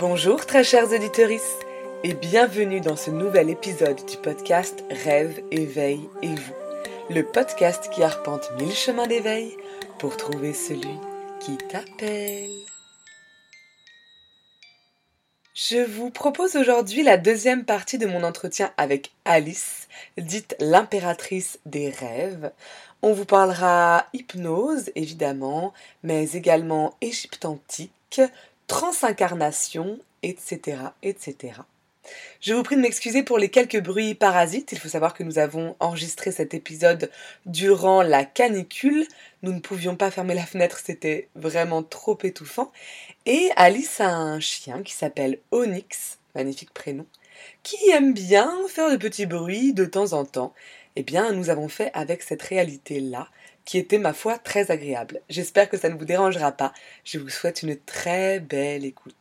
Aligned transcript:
Bonjour 0.00 0.44
très 0.44 0.64
chers 0.64 0.90
auditeurs 0.92 1.30
et 2.02 2.14
bienvenue 2.14 2.80
dans 2.80 2.96
ce 2.96 3.12
nouvel 3.12 3.48
épisode 3.48 4.04
du 4.04 4.16
podcast 4.16 4.82
Rêve, 4.90 5.40
éveil 5.52 6.00
et 6.20 6.34
vous. 6.34 6.54
Le 7.10 7.22
podcast 7.22 7.88
qui 7.92 8.02
arpente 8.02 8.50
mille 8.58 8.74
chemins 8.74 9.06
d'éveil 9.06 9.56
pour 10.00 10.16
trouver 10.16 10.52
celui 10.52 10.98
qui 11.38 11.56
t'appelle. 11.58 12.50
Je 15.54 15.84
vous 15.84 16.10
propose 16.10 16.56
aujourd'hui 16.56 17.04
la 17.04 17.16
deuxième 17.16 17.64
partie 17.64 17.96
de 17.96 18.06
mon 18.06 18.24
entretien 18.24 18.72
avec 18.76 19.12
Alice, 19.24 19.86
dite 20.18 20.56
l'impératrice 20.58 21.60
des 21.66 21.90
rêves. 21.90 22.50
On 23.02 23.12
vous 23.12 23.26
parlera 23.26 24.06
hypnose, 24.12 24.90
évidemment, 24.96 25.72
mais 26.02 26.32
également 26.32 26.96
Égypte 27.00 27.44
antique, 27.44 28.20
transincarnation, 28.66 29.98
etc., 30.22 30.78
etc. 31.02 31.60
Je 32.40 32.52
vous 32.52 32.62
prie 32.62 32.76
de 32.76 32.80
m'excuser 32.80 33.22
pour 33.22 33.38
les 33.38 33.48
quelques 33.48 33.80
bruits 33.80 34.14
parasites. 34.14 34.72
Il 34.72 34.78
faut 34.78 34.88
savoir 34.88 35.14
que 35.14 35.22
nous 35.22 35.38
avons 35.38 35.76
enregistré 35.80 36.32
cet 36.32 36.52
épisode 36.54 37.10
durant 37.46 38.02
la 38.02 38.24
canicule. 38.24 39.06
Nous 39.42 39.52
ne 39.52 39.60
pouvions 39.60 39.96
pas 39.96 40.10
fermer 40.10 40.34
la 40.34 40.44
fenêtre, 40.44 40.80
c'était 40.84 41.28
vraiment 41.34 41.82
trop 41.82 42.18
étouffant. 42.22 42.72
Et 43.26 43.50
Alice 43.56 44.00
a 44.00 44.10
un 44.10 44.40
chien 44.40 44.82
qui 44.82 44.92
s'appelle 44.92 45.38
Onyx, 45.50 46.18
magnifique 46.34 46.74
prénom, 46.74 47.06
qui 47.62 47.90
aime 47.90 48.12
bien 48.12 48.52
faire 48.68 48.90
de 48.90 48.96
petits 48.96 49.26
bruits 49.26 49.72
de 49.72 49.86
temps 49.86 50.12
en 50.12 50.24
temps. 50.24 50.52
Eh 50.96 51.02
bien, 51.02 51.32
nous 51.32 51.50
avons 51.50 51.68
fait 51.68 51.90
avec 51.94 52.22
cette 52.22 52.42
réalité-là, 52.42 53.28
qui 53.64 53.78
était, 53.78 53.98
ma 53.98 54.12
foi, 54.12 54.38
très 54.38 54.70
agréable. 54.70 55.20
J'espère 55.28 55.68
que 55.68 55.76
ça 55.76 55.88
ne 55.88 55.94
vous 55.94 56.04
dérangera 56.04 56.52
pas. 56.52 56.72
Je 57.04 57.18
vous 57.18 57.30
souhaite 57.30 57.62
une 57.62 57.76
très 57.76 58.40
belle 58.40 58.84
écoute. 58.84 59.14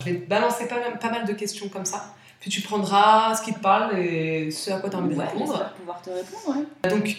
Je 0.00 0.10
vais 0.12 0.20
te 0.20 0.28
balancer 0.28 0.68
pas, 0.68 1.10
mal 1.10 1.26
de 1.26 1.32
questions 1.32 1.68
comme 1.68 1.84
ça. 1.84 2.14
Puis 2.40 2.50
tu 2.50 2.60
prendras 2.60 3.34
ce 3.34 3.42
qui 3.42 3.52
te 3.52 3.58
parle 3.58 3.98
et 3.98 4.52
ce 4.52 4.70
à 4.70 4.78
quoi 4.78 4.88
tu 4.88 4.96
as 4.96 5.00
envie 5.00 5.16
de 5.16 5.20
répondre. 5.20 5.74
pouvoir 5.76 6.00
te 6.00 6.10
répondre, 6.10 6.64
Donc, 6.88 7.16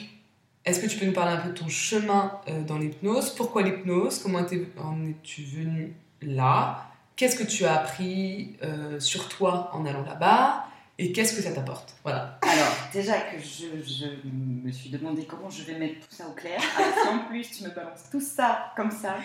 est-ce 0.63 0.79
que 0.79 0.87
tu 0.87 0.97
peux 0.97 1.05
nous 1.05 1.13
parler 1.13 1.33
un 1.33 1.41
peu 1.41 1.49
de 1.49 1.57
ton 1.57 1.67
chemin 1.67 2.39
euh, 2.47 2.61
dans 2.61 2.77
l'hypnose? 2.77 3.31
Pourquoi 3.31 3.63
l'hypnose? 3.63 4.19
Comment 4.19 4.39
en 4.39 5.05
es-tu 5.05 5.43
venu 5.43 5.93
là? 6.21 6.85
Qu'est-ce 7.17 7.35
que 7.35 7.43
tu 7.43 7.65
as 7.65 7.81
appris 7.81 8.55
euh, 8.63 8.97
sur 9.01 9.27
toi 9.27 9.69
en 9.73 9.85
allant 9.85 10.03
là-bas? 10.03 10.68
Et 10.99 11.13
qu'est-ce 11.13 11.33
que 11.33 11.41
ça 11.41 11.53
t'apporte? 11.53 11.95
Voilà. 12.03 12.37
Alors, 12.41 12.73
déjà 12.91 13.21
que 13.21 13.39
je, 13.39 13.67
je, 13.89 14.05
me 14.27 14.69
suis 14.69 14.89
demandé 14.89 15.23
comment 15.23 15.49
je 15.49 15.63
vais 15.63 15.79
mettre 15.79 16.05
tout 16.05 16.13
ça 16.13 16.27
au 16.27 16.33
clair. 16.33 16.59
Alors, 16.77 16.93
si 17.01 17.07
en 17.07 17.19
plus 17.19 17.49
tu 17.49 17.63
me 17.63 17.69
balances 17.69 18.09
tout 18.11 18.19
ça 18.19 18.73
comme 18.75 18.91
ça. 18.91 19.15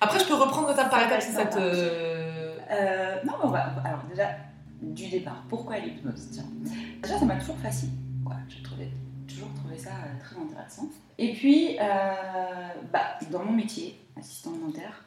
Après, 0.00 0.18
je 0.18 0.24
peux 0.24 0.34
reprendre 0.34 0.72
étape 0.72 0.90
par 0.90 1.06
étape 1.06 1.22
si 1.22 1.30
ça 1.30 1.46
te. 1.46 1.58
Euh, 1.60 3.22
non, 3.24 3.34
on 3.44 3.50
va. 3.50 3.72
Alors, 3.84 4.02
déjà, 4.10 4.30
du 4.82 5.08
départ, 5.08 5.44
pourquoi 5.48 5.78
l'hypnose? 5.78 6.28
Tiens. 6.32 6.44
Déjà, 7.00 7.20
ça 7.20 7.24
m'a 7.24 7.36
toujours 7.36 7.58
fasciné. 7.58 7.92
Voilà, 8.24 8.40
j'ai 8.48 8.60
toujours 8.62 9.54
trouvé 9.54 9.78
ça 9.78 9.90
euh, 9.90 10.24
très 10.24 10.36
intéressant. 10.36 10.88
Et 11.18 11.34
puis, 11.34 11.78
euh, 11.80 12.12
bah, 12.92 13.16
dans 13.30 13.44
mon 13.44 13.52
métier, 13.52 14.04
assistant 14.18 14.50
dentaire, 14.50 15.04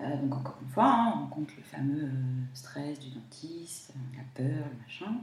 donc 0.00 0.34
encore 0.34 0.58
une 0.62 0.68
fois, 0.68 0.86
hein, 0.86 1.12
on 1.14 1.20
rencontre 1.20 1.54
le 1.56 1.62
fameux 1.62 2.10
stress 2.54 2.98
du 3.00 3.10
dentiste, 3.10 3.92
la 4.16 4.22
peur, 4.34 4.64
le 4.70 4.82
machin. 4.82 5.20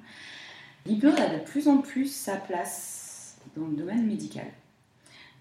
L'hypnose 0.86 1.20
a 1.20 1.38
de 1.38 1.44
plus 1.44 1.68
en 1.68 1.78
plus 1.80 2.14
sa 2.14 2.36
place 2.36 3.38
dans 3.56 3.68
le 3.68 3.76
domaine 3.76 4.06
médical 4.06 4.48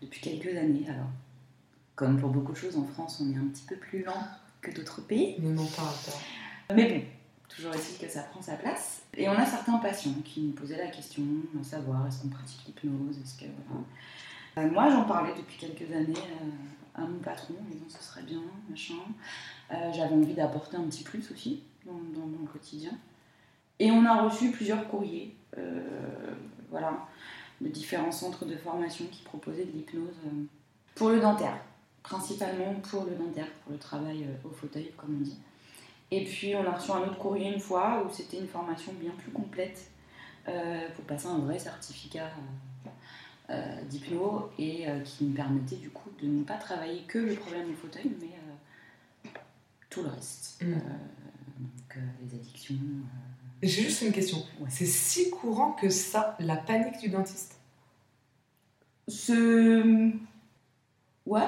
depuis 0.01 0.21
quelques 0.21 0.57
années. 0.57 0.87
Alors, 0.89 1.11
comme 1.95 2.19
pour 2.19 2.31
beaucoup 2.31 2.53
de 2.53 2.57
choses 2.57 2.77
en 2.77 2.85
France, 2.85 3.21
on 3.21 3.33
est 3.33 3.37
un 3.37 3.49
petit 3.49 3.65
peu 3.65 3.77
plus 3.77 4.03
lent 4.03 4.27
que 4.61 4.71
d'autres 4.71 5.01
pays. 5.03 5.37
Mais 5.39 5.51
non, 5.51 5.67
pas 5.67 5.95
Mais 6.75 6.89
bon, 6.89 7.03
toujours 7.49 7.75
est-il 7.75 7.99
que 7.99 8.13
ça 8.13 8.23
prend 8.23 8.43
sa 8.43 8.55
place. 8.55 9.03
Et 9.17 9.29
on 9.29 9.33
a 9.33 9.47
certains 9.47 9.79
patients 9.79 10.15
qui 10.25 10.41
nous 10.41 10.53
posaient 10.53 10.79
la 10.79 10.89
question 10.89 11.23
de 11.55 11.63
savoir 11.63 12.07
est-ce 12.07 12.23
qu'on 12.23 12.29
pratique 12.29 12.61
l'hypnose, 12.67 13.19
est-ce 13.19 13.39
que 13.39 13.45
euh, 13.45 13.81
moi, 14.57 14.91
j'en 14.91 15.05
parlais 15.05 15.33
depuis 15.37 15.57
quelques 15.59 15.91
années 15.93 16.15
euh, 16.17 17.03
à 17.03 17.03
mon 17.03 17.19
patron, 17.19 17.55
en 17.61 17.71
disant 17.71 17.87
ce 17.89 18.03
serait 18.03 18.23
bien, 18.23 18.43
machin. 18.69 18.95
Euh, 19.73 19.93
j'avais 19.93 20.15
envie 20.15 20.35
d'apporter 20.35 20.77
un 20.77 20.85
petit 20.85 21.03
plus 21.03 21.31
aussi 21.33 21.63
dans, 21.85 21.93
mon 21.93 22.47
quotidien. 22.47 22.93
Et 23.79 23.91
on 23.91 24.05
a 24.07 24.23
reçu 24.23 24.51
plusieurs 24.53 24.87
courriers, 24.89 25.35
voilà, 26.71 27.07
de 27.61 27.69
différents 27.69 28.13
centres 28.13 28.45
de 28.45 28.57
formation 28.57 29.07
qui 29.11 29.23
proposaient 29.23 29.65
de 29.65 29.73
l'hypnose 29.73 30.15
pour 30.95 31.11
le 31.11 31.21
dentaire 31.21 31.59
principalement 32.05 32.75
pour 32.75 33.05
le 33.05 33.17
dentaire, 33.17 33.51
pour 33.65 33.73
le 33.73 33.79
travail 33.79 34.25
euh, 34.25 34.49
au 34.49 34.51
fauteuil, 34.51 34.93
comme 34.97 35.17
on 35.17 35.25
dit. 35.25 35.39
Et 36.13 36.25
puis 36.25 36.55
on 36.55 36.65
a 36.65 36.71
reçu 36.71 36.93
un 36.93 37.01
autre 37.01 37.19
courrier 37.19 37.53
une 37.53 37.59
fois 37.59 38.05
où 38.07 38.13
c'était 38.13 38.39
une 38.39 38.47
formation 38.47 38.93
bien 38.93 39.11
plus 39.19 39.33
complète 39.33 39.91
euh, 40.47 40.87
pour 40.95 41.05
passer 41.07 41.27
un 41.27 41.39
vrai 41.39 41.59
certificat 41.59 42.31
euh, 43.51 43.83
d'hypno 43.85 44.51
et 44.59 44.87
qui 45.05 45.25
me 45.25 45.35
permettait 45.35 45.77
du 45.77 45.91
coup 45.91 46.11
de 46.23 46.27
ne 46.27 46.43
pas 46.45 46.57
travailler 46.57 47.03
que 47.03 47.19
le 47.19 47.35
problème 47.35 47.69
du 47.69 47.75
fauteuil, 47.75 48.11
mais 48.21 48.31
tout 49.91 50.03
le 50.03 50.09
reste. 50.09 50.63
Mm. 50.63 50.73
donc 50.73 51.99
les 52.23 52.35
addictions. 52.35 52.77
J'ai 53.63 53.83
juste 53.83 54.03
une 54.03 54.13
question. 54.13 54.39
C'est 54.69 54.87
si 54.87 55.31
courant 55.31 55.73
que 55.73 55.89
ça, 55.89 56.37
la 56.41 56.57
panique 56.57 56.99
du 57.01 57.09
dentiste? 57.09 57.59
Ce. 59.09 60.11
Ouais, 61.27 61.47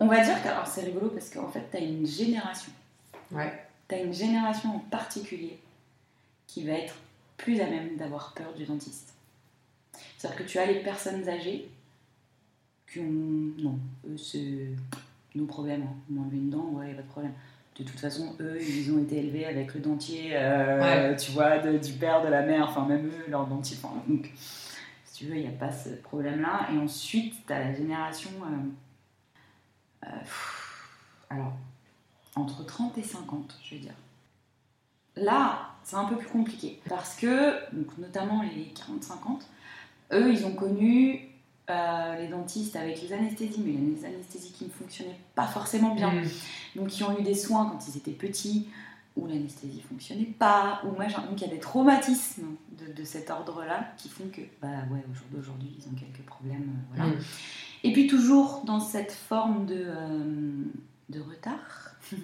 on 0.00 0.06
va 0.06 0.24
dire 0.24 0.42
que 0.42 0.48
c'est 0.66 0.82
rigolo 0.82 1.08
parce 1.08 1.30
qu'en 1.30 1.48
fait, 1.48 1.66
tu 1.70 1.76
as 1.76 1.80
une 1.80 2.06
génération. 2.06 2.72
Ouais. 3.30 3.52
Tu 3.88 3.94
as 3.94 4.02
une 4.02 4.12
génération 4.12 4.76
en 4.76 4.78
particulier 4.80 5.58
qui 6.46 6.64
va 6.66 6.72
être 6.72 6.94
plus 7.36 7.60
à 7.60 7.66
même 7.66 7.96
d'avoir 7.96 8.34
peur 8.34 8.52
du 8.54 8.64
dentiste. 8.64 9.13
C'est-à-dire 10.16 10.38
que 10.38 10.44
tu 10.44 10.58
as 10.58 10.66
les 10.66 10.80
personnes 10.80 11.28
âgées 11.28 11.68
qui 12.90 13.00
ont. 13.00 13.52
Non, 13.58 13.78
eux, 14.08 14.16
c'est 14.16 14.68
nos 15.34 15.46
problèmes. 15.46 15.82
Hein. 15.82 15.96
On 16.12 16.22
enlevé 16.22 16.36
une 16.36 16.50
dent, 16.50 16.70
ouais, 16.72 16.94
pas 16.94 17.02
de 17.02 17.08
problème. 17.08 17.32
De 17.78 17.82
toute 17.82 17.98
façon, 17.98 18.36
eux, 18.40 18.56
ils 18.60 18.92
ont 18.92 19.02
été 19.02 19.18
élevés 19.18 19.46
avec 19.46 19.74
le 19.74 19.80
dentier, 19.80 20.30
euh, 20.34 21.16
tu 21.16 21.32
vois, 21.32 21.58
du 21.58 21.92
père, 21.94 22.22
de 22.22 22.28
la 22.28 22.42
mère, 22.42 22.68
enfin, 22.68 22.86
même 22.86 23.06
eux, 23.06 23.24
leur 23.28 23.46
dentier. 23.48 23.76
donc, 24.06 24.30
si 25.04 25.14
tu 25.14 25.24
veux, 25.26 25.36
il 25.36 25.42
n'y 25.42 25.48
a 25.48 25.58
pas 25.58 25.72
ce 25.72 25.88
problème-là. 25.88 26.68
Et 26.72 26.78
ensuite, 26.78 27.34
tu 27.46 27.52
as 27.52 27.58
la 27.58 27.74
génération. 27.74 28.30
Euh, 28.42 30.06
euh, 30.06 30.08
alors, 31.30 31.52
entre 32.36 32.64
30 32.64 32.96
et 32.98 33.02
50, 33.02 33.58
je 33.64 33.74
veux 33.74 33.80
dire. 33.80 33.94
Là, 35.16 35.70
c'est 35.82 35.96
un 35.96 36.04
peu 36.04 36.16
plus 36.16 36.28
compliqué 36.28 36.80
parce 36.88 37.16
que, 37.16 37.74
donc, 37.74 37.98
notamment 37.98 38.42
les 38.42 38.72
40-50, 38.72 39.42
eux, 40.14 40.32
ils 40.32 40.44
ont 40.46 40.54
connu 40.54 41.28
euh, 41.70 42.16
les 42.16 42.28
dentistes 42.28 42.76
avec 42.76 43.00
les 43.02 43.12
anesthésies, 43.12 43.62
mais 43.64 43.72
les 43.72 44.04
anesthésies 44.04 44.52
qui 44.52 44.64
ne 44.64 44.70
fonctionnaient 44.70 45.18
pas 45.34 45.46
forcément 45.46 45.94
bien. 45.94 46.12
Mm. 46.12 46.28
Donc, 46.76 46.98
ils 46.98 47.04
ont 47.04 47.18
eu 47.18 47.22
des 47.22 47.34
soins 47.34 47.66
quand 47.66 47.86
ils 47.88 47.96
étaient 47.96 48.12
petits 48.12 48.68
où 49.16 49.26
l'anesthésie 49.28 49.80
fonctionnait 49.80 50.24
pas, 50.24 50.82
ou 50.84 50.96
machin. 50.96 51.22
Donc, 51.22 51.40
il 51.40 51.46
y 51.46 51.50
a 51.50 51.54
des 51.54 51.60
traumatismes 51.60 52.56
de, 52.96 53.04
cet 53.04 53.30
ordre-là 53.30 53.92
qui 53.96 54.08
font 54.08 54.24
que, 54.32 54.40
bah 54.60 54.68
ouais, 54.90 55.04
au 55.10 55.14
jour 55.14 55.26
d'aujourd'hui, 55.30 55.76
ils 55.78 55.88
ont 55.88 55.94
quelques 55.94 56.26
problèmes. 56.26 56.70
Euh, 56.70 56.96
voilà. 56.96 57.10
Mm. 57.12 57.18
Et 57.84 57.92
puis 57.92 58.06
toujours 58.06 58.62
dans 58.64 58.80
cette 58.80 59.12
forme 59.12 59.66
de, 59.66 59.84
euh, 59.86 60.64
de 61.10 61.20
retard, 61.20 61.96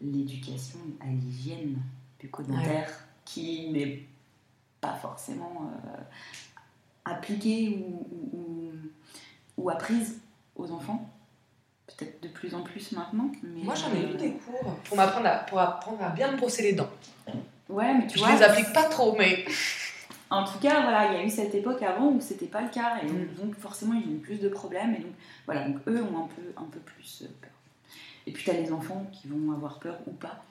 l'éducation 0.00 0.78
à 1.00 1.06
l'hygiène 1.06 1.78
bucco-dentaire 2.20 2.90
qui 3.24 3.70
n'est 3.70 4.06
pas 4.80 4.94
forcément 4.94 5.72
euh, 5.72 6.02
appliquée 7.06 7.84
ou, 7.88 8.72
ou, 9.56 9.70
apprise 9.70 10.20
aux 10.54 10.70
enfants. 10.70 11.10
Peut-être 11.86 12.22
de 12.22 12.28
plus 12.28 12.54
en 12.54 12.62
plus 12.62 12.92
maintenant. 12.92 13.30
Moi 13.42 13.74
j'en 13.74 13.92
ai 13.94 14.02
eu 14.02 14.14
euh, 14.14 14.18
des 14.18 14.32
cours 14.32 14.74
pour, 14.84 14.96
m'apprendre 14.96 15.26
à, 15.26 15.36
pour 15.38 15.58
apprendre 15.58 16.02
à 16.02 16.10
bien 16.10 16.32
me 16.32 16.36
brosser 16.36 16.62
les 16.62 16.72
dents. 16.72 16.90
Ouais, 17.68 17.94
mais 17.94 18.06
tu 18.06 18.18
Je 18.18 18.24
vois. 18.24 18.32
Je 18.32 18.38
les 18.38 18.42
applique 18.42 18.72
pas 18.72 18.84
trop, 18.84 19.16
mais. 19.16 19.44
En 20.28 20.42
tout 20.42 20.58
cas, 20.58 20.82
voilà, 20.82 21.12
il 21.12 21.18
y 21.18 21.20
a 21.20 21.24
eu 21.24 21.30
cette 21.30 21.54
époque 21.54 21.80
avant 21.82 22.08
où 22.08 22.20
c'était 22.20 22.46
pas 22.46 22.60
le 22.60 22.68
cas, 22.68 22.96
et 23.00 23.06
donc, 23.06 23.50
mm. 23.50 23.60
forcément 23.60 23.94
ils 23.94 24.10
ont 24.10 24.16
eu 24.16 24.18
plus 24.18 24.40
de 24.40 24.48
problèmes, 24.48 24.92
et 24.94 24.98
donc 24.98 25.12
voilà, 25.44 25.68
donc 25.68 25.76
eux 25.86 26.02
ont 26.02 26.24
un 26.24 26.26
peu, 26.26 26.42
un 26.56 26.64
peu 26.64 26.80
plus 26.80 27.22
peur. 27.40 27.50
Et 28.26 28.32
puis 28.32 28.42
tu 28.42 28.50
as 28.50 28.54
les 28.54 28.72
enfants 28.72 29.06
qui 29.12 29.28
vont 29.28 29.52
avoir 29.52 29.78
peur 29.78 29.96
ou 30.08 30.10
pas, 30.10 30.42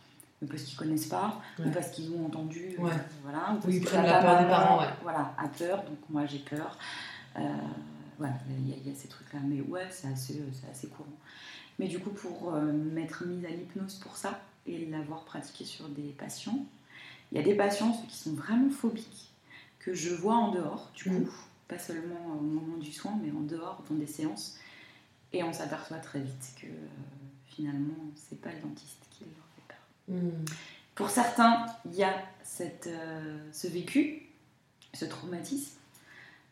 parce 0.49 0.63
qu'ils 0.63 0.77
connaissent 0.77 1.07
pas, 1.07 1.41
ou 1.59 1.69
parce 1.71 1.89
qu'ils 1.89 2.11
ont 2.11 2.25
entendu, 2.25 2.75
euh, 2.79 2.89
voilà, 3.23 3.53
ou 3.53 3.59
parce 3.59 3.79
que 3.79 3.95
la 3.95 4.21
peur 4.21 4.41
des 4.41 4.49
parents, 4.49 4.81
voilà, 5.01 5.33
a 5.37 5.47
peur, 5.47 5.83
donc 5.83 5.97
moi 6.09 6.25
j'ai 6.25 6.39
peur. 6.39 6.77
Euh, 7.37 7.41
voilà, 8.17 8.35
il 8.49 8.87
y, 8.87 8.91
a 8.91 8.95
ces 8.95 9.09
trucs-là, 9.09 9.39
mais 9.43 9.61
ouais, 9.61 9.87
c'est 9.89 10.07
assez, 10.07 10.41
assez 10.71 10.87
courant. 10.87 11.09
Mais 11.79 11.87
du 11.87 11.99
coup, 11.99 12.11
pour 12.11 12.51
m'être 12.53 13.25
mise 13.25 13.43
à 13.43 13.49
l'hypnose 13.49 13.95
pour 13.95 14.15
ça 14.15 14.39
et 14.65 14.85
l'avoir 14.85 15.25
pratiqué 15.25 15.65
sur 15.65 15.89
des 15.89 16.13
patients, 16.17 16.65
il 17.31 17.37
y 17.37 17.41
a 17.41 17.43
des 17.43 17.55
patients 17.55 17.93
ceux 17.93 18.07
qui 18.07 18.15
sont 18.15 18.33
vraiment 18.33 18.69
phobiques 18.69 19.31
que 19.79 19.93
je 19.93 20.13
vois 20.13 20.35
en 20.35 20.51
dehors, 20.51 20.91
du 20.95 21.03
coup, 21.03 21.11
mm. 21.11 21.29
pas 21.67 21.79
seulement 21.79 22.37
au 22.39 22.41
moment 22.41 22.77
du 22.77 22.91
soin, 22.91 23.17
mais 23.23 23.31
en 23.31 23.41
dehors, 23.41 23.83
dans 23.89 23.95
des 23.95 24.07
séances. 24.07 24.57
Et 25.31 25.43
on 25.43 25.53
s'aperçoit 25.53 25.97
très 25.97 26.21
vite 26.21 26.55
que 26.59 26.67
euh, 26.67 26.87
finalement, 27.45 28.11
c'est 28.15 28.39
pas 28.41 28.51
le 28.51 28.61
dentiste 28.61 29.05
qui 29.11 29.25
leur 29.25 29.45
Pour 30.95 31.09
certains, 31.09 31.65
il 31.85 31.95
y 31.95 32.03
a 32.03 32.13
cette, 32.43 32.87
euh, 32.87 33.37
ce 33.51 33.67
vécu, 33.67 34.23
ce 34.93 35.05
traumatisme. 35.05 35.71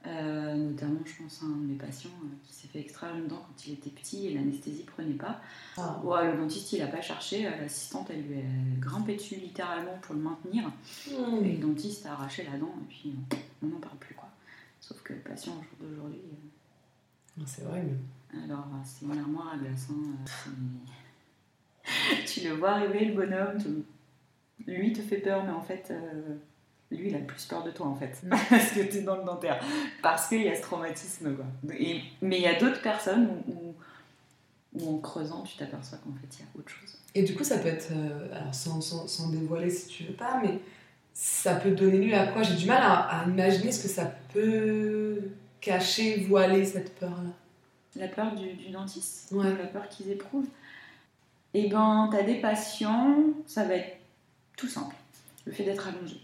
Euh, 0.05 0.55
notamment, 0.55 0.99
je 1.05 1.23
pense 1.23 1.41
à 1.43 1.45
un 1.45 1.49
de 1.55 1.65
mes 1.65 1.75
patients 1.75 2.09
euh, 2.25 2.27
qui 2.45 2.53
s'est 2.53 2.67
fait 2.67 2.81
extraire 2.81 3.15
une 3.15 3.27
dent 3.27 3.37
quand 3.47 3.65
il 3.67 3.73
était 3.75 3.89
petit 3.89 4.27
et 4.27 4.33
l'anesthésie 4.33 4.83
prenait 4.83 5.13
pas. 5.13 5.39
Ah. 5.77 6.01
Ouais, 6.03 6.29
le 6.29 6.37
dentiste, 6.37 6.73
il 6.73 6.81
a 6.81 6.87
pas 6.87 6.99
cherché. 7.01 7.47
euh, 7.47 7.51
L'assistante, 7.61 8.09
elle 8.09 8.23
lui 8.23 8.37
a 8.39 8.43
grimpé 8.81 9.15
dessus 9.15 9.35
littéralement 9.35 9.97
pour 10.01 10.15
le 10.15 10.21
maintenir. 10.21 10.69
Hmm. 11.09 11.45
Et 11.45 11.53
le 11.53 11.57
dentiste 11.65 12.05
a 12.05 12.11
arraché 12.13 12.43
la 12.51 12.57
dent 12.57 12.73
et 12.81 12.85
puis 12.89 13.15
euh, 13.31 13.35
on 13.63 13.67
n'en 13.67 13.79
parle 13.79 13.95
plus. 13.95 14.13
quoi. 14.15 14.27
Sauf 14.81 15.01
que 15.03 15.13
le 15.13 15.19
patient, 15.19 15.53
au 15.53 15.63
jour 15.63 15.89
d'aujourd'hui, 15.89 16.19
C'est 17.45 17.65
horrible. 17.65 17.95
alors 18.43 18.59
euh, 18.73 18.83
c'est 18.83 19.05
une 19.05 19.17
armoire 19.17 19.53
à 19.53 19.57
glace. 19.57 19.87
hein, 19.89 20.17
euh, 20.47 20.51
tu 22.25 22.41
le 22.41 22.51
vois 22.53 22.71
arriver, 22.71 23.05
le 23.05 23.13
bonhomme, 23.13 23.57
tu- 23.61 24.71
lui 24.71 24.93
te 24.93 25.01
fait 25.01 25.17
peur, 25.17 25.43
mais 25.43 25.51
en 25.51 25.61
fait, 25.61 25.87
euh, 25.91 26.35
lui, 26.91 27.09
il 27.09 27.15
a 27.15 27.19
plus 27.19 27.45
peur 27.45 27.63
de 27.63 27.71
toi 27.71 27.87
en 27.87 27.95
fait. 27.95 28.21
Parce 28.49 28.71
que 28.71 28.81
tu 28.81 28.97
es 28.97 29.01
dans 29.01 29.17
le 29.17 29.23
dentaire. 29.23 29.59
Parce 30.01 30.27
qu'il 30.27 30.41
y 30.43 30.47
a 30.49 30.55
ce 30.55 30.61
traumatisme. 30.61 31.35
Quoi. 31.35 31.45
Et- 31.77 32.01
mais 32.21 32.37
il 32.37 32.43
y 32.43 32.47
a 32.47 32.57
d'autres 32.59 32.81
personnes 32.81 33.27
où, 33.47 33.51
où- 33.51 33.75
où 34.75 34.95
en 34.95 34.97
creusant, 34.99 35.41
tu 35.43 35.57
t'aperçois 35.57 35.97
qu'en 35.99 36.13
fait, 36.13 36.27
il 36.37 36.39
y 36.41 36.43
a 36.43 36.59
autre 36.59 36.69
chose. 36.69 36.97
Et 37.15 37.23
du 37.23 37.35
coup, 37.35 37.43
ça 37.43 37.59
peut 37.59 37.67
être, 37.67 37.89
euh, 37.91 38.35
alors 38.35 38.53
sans, 38.55 38.81
sans, 38.81 39.07
sans 39.07 39.29
dévoiler 39.29 39.69
si 39.69 39.87
tu 39.87 40.03
veux 40.05 40.13
pas, 40.13 40.39
mais 40.43 40.59
ça 41.13 41.55
peut 41.55 41.71
donner 41.71 41.99
lieu 41.99 42.15
à 42.15 42.27
quoi? 42.27 42.41
J'ai 42.41 42.55
du 42.55 42.65
mal 42.65 42.81
à, 42.81 43.21
à 43.21 43.27
imaginer 43.27 43.71
ce 43.71 43.83
que 43.83 43.87
ça 43.89 44.05
peut 44.33 45.19
cacher, 45.61 46.21
voiler 46.27 46.65
cette 46.65 46.95
peur-là. 46.99 47.29
La 47.95 48.07
peur 48.07 48.33
du, 48.35 48.53
du 48.53 48.71
dentiste, 48.71 49.31
Ouais. 49.31 49.49
la 49.55 49.67
peur 49.67 49.87
qu'ils 49.89 50.09
éprouvent? 50.09 50.47
Et 51.53 51.67
ben, 51.69 52.09
tu 52.11 52.17
as 52.17 52.23
des 52.23 52.35
patients, 52.35 53.15
ça 53.45 53.63
va 53.65 53.75
être 53.75 53.97
tout 54.57 54.67
simple. 54.67 54.95
Le 55.45 55.51
fait 55.51 55.63
d'être 55.63 55.87
allongé. 55.87 56.19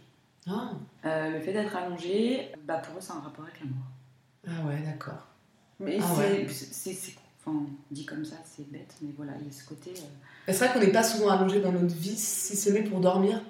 Ah, 0.48 0.72
Euh, 1.06 1.32
le 1.32 1.40
fait 1.42 1.54
d'être 1.54 1.76
allongé, 1.76 2.52
bah 2.66 2.78
pour 2.78 2.96
eux, 2.98 3.02
c'est 3.02 3.12
un 3.14 3.20
rapport 3.20 3.46
avec 3.46 3.60
la 3.60 3.66
mort. 3.68 3.84
ah 4.64 4.68
ouais, 4.68 4.82
d'accord. 4.82 5.28
Mais 5.80 5.98
Ah 6.02 6.06
c'est, 6.16 6.22
ouais. 6.22 6.48
enfin, 7.46 7.60
dit 7.92 8.06
comme 8.06 8.26
ça, 8.26 8.36
c'est 8.44 8.70
bête, 8.72 8.96
mais 9.02 9.12
voilà, 9.16 9.34
il 9.40 9.46
y 9.46 9.50
a 9.50 9.52
ce 9.52 9.66
côté. 9.66 9.92
euh, 9.92 10.04
C'est 10.48 10.54
vrai 10.66 10.74
qu'on 10.74 10.80
n'est 10.80 10.92
pas 10.92 11.04
souvent 11.04 11.30
allongé 11.30 11.62
dans 11.62 11.72
notre 11.72 11.94
vie, 11.96 12.18
si 12.18 12.56
ce 12.58 12.70
n'est 12.72 12.84
pour 12.84 13.00
dormir 13.00 13.42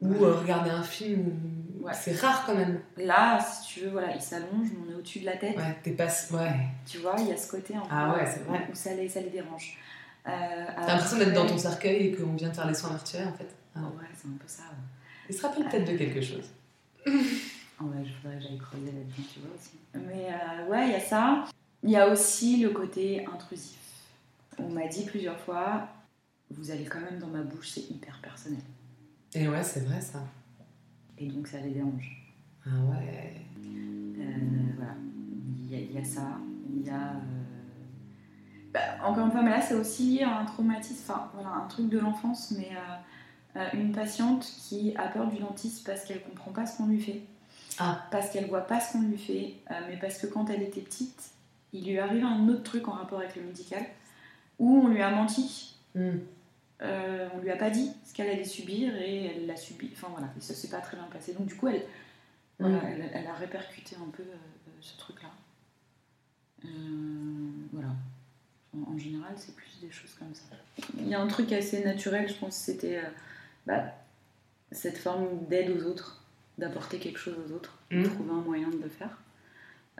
ou 0.00 0.08
Ouais. 0.08 0.22
euh, 0.22 0.34
regarder 0.34 0.70
un 0.70 0.82
film. 0.82 1.28
ou- 1.28 1.84
Ouais. 1.84 1.92
C'est 1.92 2.18
rare 2.18 2.44
quand 2.46 2.54
même. 2.54 2.80
Là, 2.96 3.38
si 3.40 3.68
tu 3.74 3.80
veux, 3.80 3.90
voilà, 3.90 4.16
il 4.16 4.22
s'allonge, 4.22 4.68
on 4.86 4.90
est 4.90 4.94
au-dessus 4.94 5.20
de 5.20 5.26
la 5.26 5.36
tête. 5.36 5.54
Ouais, 5.54 5.76
t'es 5.82 5.90
pas. 5.90 6.06
Ouais. 6.32 6.66
Tu 6.86 6.96
vois, 6.98 7.14
il 7.18 7.28
y 7.28 7.32
a 7.32 7.36
ce 7.36 7.50
côté 7.50 7.74
peu 7.74 7.80
Ah 7.90 8.14
ouais, 8.14 8.24
c'est 8.26 8.40
vrai. 8.44 8.66
où 8.72 8.74
ça 8.74 8.94
les, 8.94 9.06
ça 9.06 9.20
les 9.20 9.28
dérange. 9.28 9.76
Euh, 10.26 10.30
T'as 10.76 10.86
l'impression 10.86 11.18
d'être 11.18 11.34
dans 11.34 11.46
ton 11.46 11.58
cercueil 11.58 12.06
et 12.06 12.14
qu'on 12.14 12.32
vient 12.34 12.48
te 12.50 12.54
faire 12.56 12.66
les 12.66 12.74
soins 12.74 12.90
virtuels 12.90 13.28
en 13.28 13.32
fait. 13.32 13.48
Ah. 13.74 13.80
Ouais, 13.80 14.06
c'est 14.16 14.28
un 14.28 14.32
peu 14.32 14.46
ça. 14.46 14.62
ouais. 14.62 15.28
Il 15.28 15.34
se 15.34 15.42
rappelle 15.46 15.64
peut-être 15.68 15.90
de 15.92 15.96
quelque 15.96 16.20
chose. 16.22 16.44
Ah 17.06 17.10
ouais, 17.84 18.04
je 18.04 18.12
voudrais 18.22 18.38
que 18.38 18.42
j'aille 18.42 18.58
creuser 18.58 18.86
là-dedans, 18.86 19.28
tu 19.32 19.40
vois 19.40 19.50
aussi. 19.54 19.72
Mais 20.06 20.28
euh, 20.32 20.70
ouais, 20.70 20.88
il 20.88 20.92
y 20.92 20.94
a 20.94 21.00
ça. 21.00 21.44
Il 21.82 21.90
y 21.90 21.96
a 21.96 22.08
aussi 22.08 22.58
le 22.62 22.70
côté 22.70 23.24
intrusif. 23.26 23.78
On 24.58 24.68
m'a 24.70 24.86
dit 24.86 25.04
plusieurs 25.04 25.38
fois, 25.40 25.88
vous 26.50 26.70
allez 26.70 26.84
quand 26.84 27.00
même 27.00 27.18
dans 27.18 27.26
ma 27.26 27.42
bouche, 27.42 27.70
c'est 27.70 27.90
hyper 27.90 28.18
personnel. 28.22 28.60
Et 29.34 29.48
ouais, 29.48 29.62
c'est 29.62 29.80
vrai 29.80 30.00
ça. 30.00 30.22
Et 31.18 31.26
donc 31.26 31.46
ça 31.48 31.58
les 31.60 31.70
dérange. 31.70 32.32
Ah 32.66 32.70
ouais. 32.90 33.34
Euh, 33.58 34.22
voilà, 34.76 34.94
il 35.58 35.70
y, 35.70 35.74
a, 35.76 35.78
il 35.80 35.92
y 35.92 35.98
a 35.98 36.04
ça. 36.04 36.38
Il 36.74 36.86
y 36.86 36.90
a. 36.90 37.16
encore 39.06 39.26
une 39.26 39.32
fois, 39.32 39.42
mais 39.42 39.50
là 39.50 39.60
c'est 39.60 39.74
aussi 39.74 40.16
lié 40.16 40.22
à 40.22 40.38
un 40.38 40.44
traumatisme, 40.44 41.02
enfin 41.06 41.30
voilà, 41.34 41.50
un 41.50 41.66
truc 41.68 41.88
de 41.88 41.98
l'enfance, 41.98 42.52
mais 42.56 42.70
euh, 42.72 43.60
euh, 43.60 43.68
une 43.74 43.92
patiente 43.92 44.44
qui 44.44 44.94
a 44.96 45.08
peur 45.08 45.28
du 45.28 45.38
dentiste 45.38 45.86
parce 45.86 46.04
qu'elle 46.04 46.22
comprend 46.22 46.52
pas 46.52 46.66
ce 46.66 46.76
qu'on 46.76 46.86
lui 46.86 47.00
fait. 47.00 47.22
Ah. 47.78 48.06
Parce 48.10 48.30
qu'elle 48.30 48.46
voit 48.46 48.66
pas 48.66 48.80
ce 48.80 48.92
qu'on 48.92 49.02
lui 49.02 49.18
fait, 49.18 49.54
euh, 49.70 49.74
mais 49.88 49.96
parce 49.96 50.18
que 50.18 50.26
quand 50.26 50.48
elle 50.50 50.62
était 50.62 50.80
petite, 50.80 51.30
il 51.72 51.84
lui 51.86 51.98
arrive 51.98 52.24
un 52.24 52.48
autre 52.48 52.62
truc 52.62 52.86
en 52.88 52.92
rapport 52.92 53.18
avec 53.18 53.34
le 53.36 53.42
médical, 53.42 53.84
où 54.58 54.78
on 54.78 54.88
lui 54.88 55.02
a 55.02 55.10
menti. 55.10 55.76
Hmm. 55.94 56.18
Euh, 56.82 57.28
on 57.34 57.38
lui 57.38 57.50
a 57.50 57.56
pas 57.56 57.70
dit 57.70 57.90
ce 58.04 58.12
qu'elle 58.12 58.28
allait 58.28 58.44
subir 58.44 58.94
et 58.96 59.26
elle 59.26 59.46
l'a 59.46 59.56
subi. 59.56 59.90
Enfin 59.92 60.08
voilà, 60.10 60.28
et 60.36 60.40
ça 60.40 60.54
s'est 60.54 60.68
pas 60.68 60.80
très 60.80 60.96
bien 60.96 61.06
passé. 61.06 61.32
Donc 61.34 61.46
du 61.46 61.56
coup, 61.56 61.68
elle, 61.68 61.82
voilà, 62.58 62.76
Mm. 62.76 62.86
elle, 62.86 63.10
elle 63.12 63.26
a 63.26 63.34
répercuté 63.34 63.96
un 63.96 64.10
peu 64.10 64.22
euh, 64.22 64.36
ce 64.80 64.96
truc-là. 64.98 65.28
Voilà. 67.72 67.88
En, 68.74 68.92
en 68.94 68.98
général, 68.98 69.32
c'est 69.36 69.54
plus 69.54 69.78
des 69.80 69.90
choses 69.90 70.14
comme 70.18 70.34
ça. 70.34 70.56
Il 70.98 71.08
y 71.08 71.14
a 71.14 71.20
un 71.20 71.26
truc 71.28 71.52
assez 71.52 71.84
naturel, 71.84 72.28
je 72.28 72.34
pense, 72.34 72.56
c'était 72.56 72.98
euh, 72.98 73.08
bah, 73.66 73.84
cette 74.72 74.98
forme 74.98 75.28
d'aide 75.48 75.70
aux 75.70 75.84
autres, 75.84 76.22
d'apporter 76.58 76.98
quelque 76.98 77.18
chose 77.18 77.36
aux 77.48 77.52
autres, 77.52 77.78
de 77.90 77.98
Mm. 77.98 78.04
trouver 78.04 78.30
un 78.30 78.40
moyen 78.42 78.68
de 78.68 78.78
le 78.82 78.88
faire. 78.88 79.18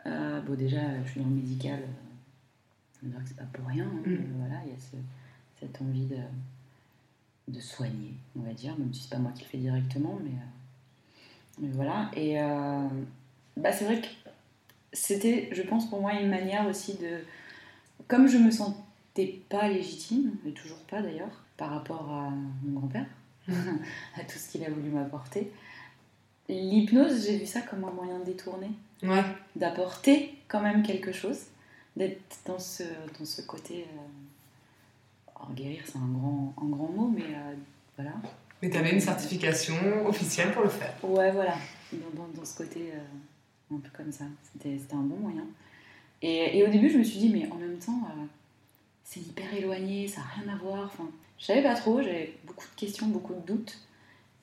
Euh, 0.05 0.41
bon, 0.41 0.53
déjà, 0.55 0.79
je 1.05 1.11
suis 1.11 1.21
dans 1.21 1.27
le 1.27 1.35
médical, 1.35 1.79
euh, 1.81 3.07
on 3.07 3.09
que 3.21 3.27
c'est 3.27 3.37
pas 3.37 3.43
pour 3.53 3.67
rien. 3.67 3.85
hein, 3.85 4.01
Mm. 4.05 4.11
euh, 4.13 4.17
voilà, 4.39 4.61
il 4.65 4.71
y 4.71 4.75
a 4.75 4.79
ce- 4.79 5.59
cette 5.59 5.81
envie 5.81 6.05
de, 6.05 6.17
de 7.47 7.59
soigner, 7.59 8.13
on 8.37 8.41
va 8.41 8.53
dire, 8.53 8.77
même 8.77 8.93
si 8.93 9.03
c'est 9.03 9.09
pas 9.11 9.17
moi 9.19 9.31
qui 9.33 9.43
le 9.43 9.49
fais 9.49 9.57
directement, 9.57 10.19
mais, 10.23 10.31
euh, 10.31 11.61
mais 11.61 11.69
voilà. 11.69 12.11
Et 12.15 12.41
euh, 12.41 12.87
bah, 13.57 13.71
c'est 13.71 13.85
vrai 13.85 14.01
que 14.01 14.07
c'était, 14.93 15.49
je 15.51 15.61
pense, 15.61 15.89
pour 15.89 16.01
moi 16.01 16.13
une 16.13 16.29
manière 16.29 16.67
aussi 16.67 16.95
de. 16.95 17.19
Comme 18.07 18.27
je 18.27 18.37
me 18.37 18.51
sentais 18.51 19.41
pas 19.49 19.67
légitime, 19.67 20.31
et 20.45 20.51
toujours 20.51 20.77
pas 20.89 21.01
d'ailleurs, 21.01 21.43
par 21.57 21.69
rapport 21.71 22.09
à 22.11 22.29
mon 22.63 22.79
grand-père, 22.79 23.05
à 23.49 24.23
tout 24.23 24.37
ce 24.37 24.49
qu'il 24.49 24.63
a 24.63 24.69
voulu 24.69 24.89
m'apporter, 24.89 25.51
l'hypnose, 26.49 27.25
j'ai 27.25 27.37
vu 27.37 27.45
ça 27.45 27.61
comme 27.61 27.83
un 27.83 27.91
moyen 27.91 28.19
de 28.19 28.25
détourner 28.25 28.69
Ouais. 29.03 29.23
d'apporter 29.55 30.35
quand 30.47 30.61
même 30.61 30.81
quelque 30.83 31.11
chose, 31.11 31.39
d'être 31.95 32.21
dans 32.45 32.59
ce, 32.59 32.83
dans 33.19 33.25
ce 33.25 33.41
côté. 33.41 33.85
euh, 33.89 35.35
alors, 35.35 35.53
guérir, 35.53 35.81
c'est 35.85 35.97
un 35.97 36.07
grand, 36.07 36.53
un 36.61 36.67
grand 36.69 36.87
mot, 36.89 37.07
mais 37.13 37.23
euh, 37.23 37.53
voilà. 37.97 38.13
Mais 38.61 38.69
t'avais 38.69 38.93
une 38.93 39.01
certification 39.01 39.75
officielle 40.07 40.51
pour 40.53 40.63
le 40.63 40.69
faire. 40.69 40.93
Ouais, 41.03 41.31
voilà, 41.31 41.55
dans, 41.91 42.23
dans, 42.23 42.27
dans 42.29 42.45
ce 42.45 42.55
côté 42.57 42.91
euh, 42.93 43.75
un 43.75 43.79
peu 43.79 43.89
comme 43.95 44.11
ça. 44.11 44.25
C'était 44.53 44.77
c'était 44.79 44.95
un 44.95 45.01
bon 45.01 45.17
moyen. 45.17 45.45
Et, 46.27 46.57
et 46.57 46.63
au 46.65 46.69
début, 46.71 46.89
je 46.89 46.97
me 46.97 47.03
suis 47.03 47.19
dit, 47.19 47.29
mais 47.29 47.47
en 47.51 47.55
même 47.55 47.77
temps, 47.77 48.01
euh, 48.09 48.23
c'est 49.03 49.19
hyper 49.19 49.53
éloigné, 49.53 50.07
ça 50.07 50.21
n'a 50.21 50.27
rien 50.43 50.53
à 50.53 50.57
voir. 50.57 50.85
Enfin, 50.85 51.07
je 51.37 51.45
savais 51.45 51.61
pas 51.61 51.75
trop, 51.75 52.01
j'avais 52.01 52.33
beaucoup 52.47 52.65
de 52.65 52.79
questions, 52.79 53.07
beaucoup 53.07 53.33
de 53.35 53.41
doutes. 53.45 53.77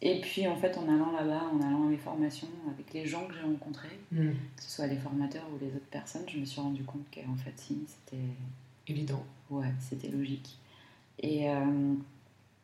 Et 0.01 0.21
puis, 0.21 0.47
en 0.47 0.55
fait, 0.57 0.77
en 0.79 0.83
allant 0.89 1.11
là-bas, 1.13 1.43
en 1.53 1.61
allant 1.61 1.89
à 1.89 1.91
les 1.91 1.97
formations, 1.97 2.49
avec 2.73 2.93
les 2.93 3.05
gens 3.07 3.27
que 3.27 3.35
j'ai 3.35 3.43
rencontrés, 3.43 3.99
Hmm. 4.13 4.31
que 4.57 4.63
ce 4.63 4.71
soit 4.71 4.87
les 4.87 4.97
formateurs 4.99 5.47
ou 5.55 5.59
les 5.65 5.69
autres 5.75 5.91
personnes, 5.91 6.23
je 6.29 6.39
me 6.39 6.45
suis 6.45 6.61
rendu 6.61 6.85
compte 6.85 7.05
qu'en 7.13 7.35
fait, 7.37 7.53
si, 7.57 7.79
c'était 7.87 8.23
Évident. 8.87 9.25
ouais, 9.51 9.73
c'était 9.81 10.09
logique. 10.09 10.57
Et, 11.21 11.49
euh, 11.49 11.95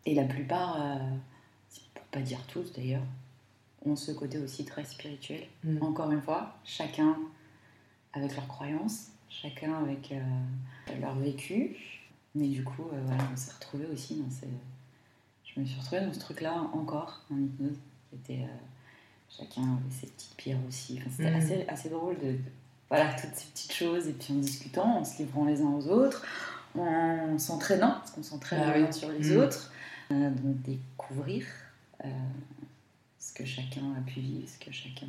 et 0.05 0.15
la 0.15 0.25
plupart, 0.25 0.77
euh, 0.81 0.97
pour 1.95 2.05
pas 2.07 2.21
dire 2.21 2.41
tous 2.49 2.73
d'ailleurs, 2.73 3.03
ont 3.85 3.97
ce 3.97 4.13
côté 4.13 4.39
aussi 4.39 4.65
très 4.65 4.85
spirituel. 4.85 5.43
Hmm. 5.65 5.79
Encore 5.83 6.11
une 6.11 6.21
fois, 6.23 6.57
chacun 6.65 7.17
avec 8.19 8.37
leurs 8.37 8.49
croyances, 8.49 9.09
chacun 9.31 9.75
avec 9.75 10.13
euh, 10.13 10.21
leur 11.01 11.15
vécu. 11.17 11.77
Mais 12.35 12.49
du 12.49 12.63
coup, 12.65 12.85
euh, 12.93 13.01
voilà, 13.07 13.23
on 13.33 13.37
s'est 13.37 13.53
retrouvés 13.53 13.87
aussi 13.87 14.17
dans 14.17 14.31
ces... 14.31 14.47
Je 15.45 15.61
me 15.61 15.65
suis 15.67 15.79
retrouvée 15.81 16.03
dans 16.03 16.13
ce 16.13 16.21
truc-là 16.21 16.53
encore, 16.73 17.23
en 17.33 17.39
hypnose. 17.39 17.79
C'était... 18.11 18.43
euh, 18.43 18.47
chacun 19.37 19.63
avait 19.63 19.95
ses 20.01 20.07
petites 20.09 20.37
pierres 20.37 20.59
aussi. 20.69 20.99
Enfin, 21.01 21.11
c'était 21.11 21.31
Mhm. 21.31 21.37
assez, 21.43 21.67
assez 21.69 21.89
drôle 21.89 22.19
de, 22.19 22.33
de- 22.33 22.39
Voilà, 22.91 23.13
toutes 23.15 23.35
ces 23.35 23.47
petites 23.47 23.73
choses. 23.73 24.07
Et 24.09 24.13
puis 24.13 24.33
en 24.35 24.37
discutant, 24.37 24.99
en 24.99 25.05
se 25.05 25.19
livrant 25.19 25.45
les 25.45 25.61
uns 25.63 25.71
aux 25.71 25.87
autres, 25.89 26.25
en 26.77 27.39
s'entraînant, 27.39 27.97
parce 27.99 28.11
qu'on 28.13 28.23
s'entraîne 28.23 28.63
Ah 28.65 28.75
les 28.77 28.83
oui. 28.83 28.89
uns 28.89 28.93
sur 28.93 29.11
les 29.11 29.31
Mhm. 29.31 29.39
autres. 29.39 29.73
donc 30.11 30.63
découvrir 30.63 31.45
ce 33.19 33.33
que 33.35 33.45
chacun 33.45 33.93
a 33.99 34.01
pu 34.07 34.21
vivre, 34.21 34.49
ce 34.49 34.59
que 34.65 34.73
chacun... 34.73 35.07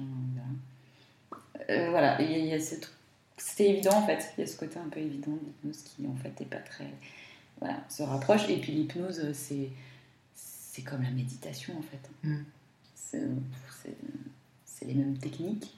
voilà. 1.68 2.22
Il 2.22 2.32
y 2.32 2.48
y 2.50 2.54
a 2.54 2.60
ce 2.60 2.75
truc- 2.75 2.94
C'était 3.41 3.69
évident 3.69 3.93
en 3.98 4.05
fait, 4.05 4.34
il 4.38 4.41
y 4.41 4.43
a 4.43 4.48
ce 4.48 4.58
côté 4.58 4.77
un 4.79 4.89
peu 4.89 5.00
évident 5.00 5.31
de 5.31 5.39
l'hypnose 5.39 5.81
qui 5.84 6.05
en 6.08 6.15
fait 6.15 6.39
est 6.41 6.46
pas 6.50 6.58
très. 6.58 6.88
Voilà, 7.60 7.84
se 7.89 8.03
rapproche. 8.03 8.48
Et 8.50 8.58
puis 8.60 8.72
l'hypnose, 8.72 9.31
c'est, 9.34 9.69
c'est 10.36 10.81
comme 10.84 11.01
la 11.03 11.12
méditation 11.12 11.74
en 11.77 11.81
fait. 11.81 12.10
Mm. 12.24 12.43
C'est, 12.96 13.22
c'est, 13.84 13.96
c'est 14.65 14.86
les 14.86 14.93
mêmes 14.93 15.17
techniques. 15.17 15.74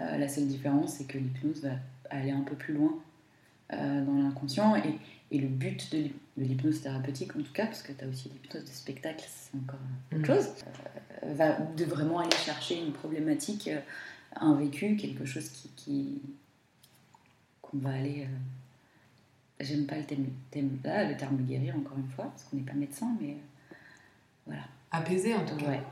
Euh, 0.00 0.16
la 0.16 0.28
seule 0.28 0.46
différence, 0.46 0.94
c'est 0.94 1.04
que 1.04 1.18
l'hypnose 1.18 1.62
va 1.62 1.72
aller 2.10 2.30
un 2.30 2.40
peu 2.42 2.56
plus 2.56 2.74
loin 2.74 2.94
euh, 3.72 4.04
dans 4.04 4.14
l'inconscient. 4.14 4.74
Et, 4.76 4.98
et 5.30 5.38
le 5.38 5.46
but 5.48 5.92
de, 5.92 5.98
l'hyp- 5.98 6.18
de 6.38 6.44
l'hypnose 6.44 6.80
thérapeutique, 6.80 7.36
en 7.36 7.42
tout 7.42 7.52
cas, 7.52 7.66
parce 7.66 7.82
que 7.82 7.92
tu 7.92 8.04
as 8.04 8.08
aussi 8.08 8.28
l'hypnose 8.30 8.64
de 8.64 8.70
spectacle, 8.70 9.24
c'est 9.28 9.56
encore 9.58 9.78
autre 10.12 10.22
Mm. 10.22 10.24
chose, 10.26 10.48
euh, 11.24 11.34
va 11.34 11.52
de 11.60 11.84
vraiment 11.84 12.20
aller 12.20 12.36
chercher 12.36 12.80
une 12.82 12.92
problématique, 12.92 13.68
un 14.36 14.54
vécu, 14.54 14.96
quelque 14.96 15.24
chose 15.26 15.48
qui, 15.50 15.68
qui- 15.76 16.22
qu'on 17.70 17.78
va 17.78 17.90
aller 17.94 18.24
euh, 18.24 19.64
j'aime 19.64 19.86
pas 19.86 19.96
le 19.98 20.04
thème, 20.04 20.26
thème- 20.50 20.78
là, 20.84 21.08
le 21.08 21.16
terme 21.16 21.36
guérir, 21.46 21.76
encore 21.76 21.98
une 21.98 22.08
fois, 22.08 22.26
parce 22.26 22.44
qu'on 22.44 22.56
n'est 22.56 22.62
pas 22.62 22.72
médecin, 22.74 23.14
mais 23.20 23.32
euh, 23.32 23.74
voilà. 24.46 24.62
Apaisé 24.90 25.34
en 25.34 25.44
tout 25.44 25.56
cas. 25.56 25.68
Ouais. 25.68 25.82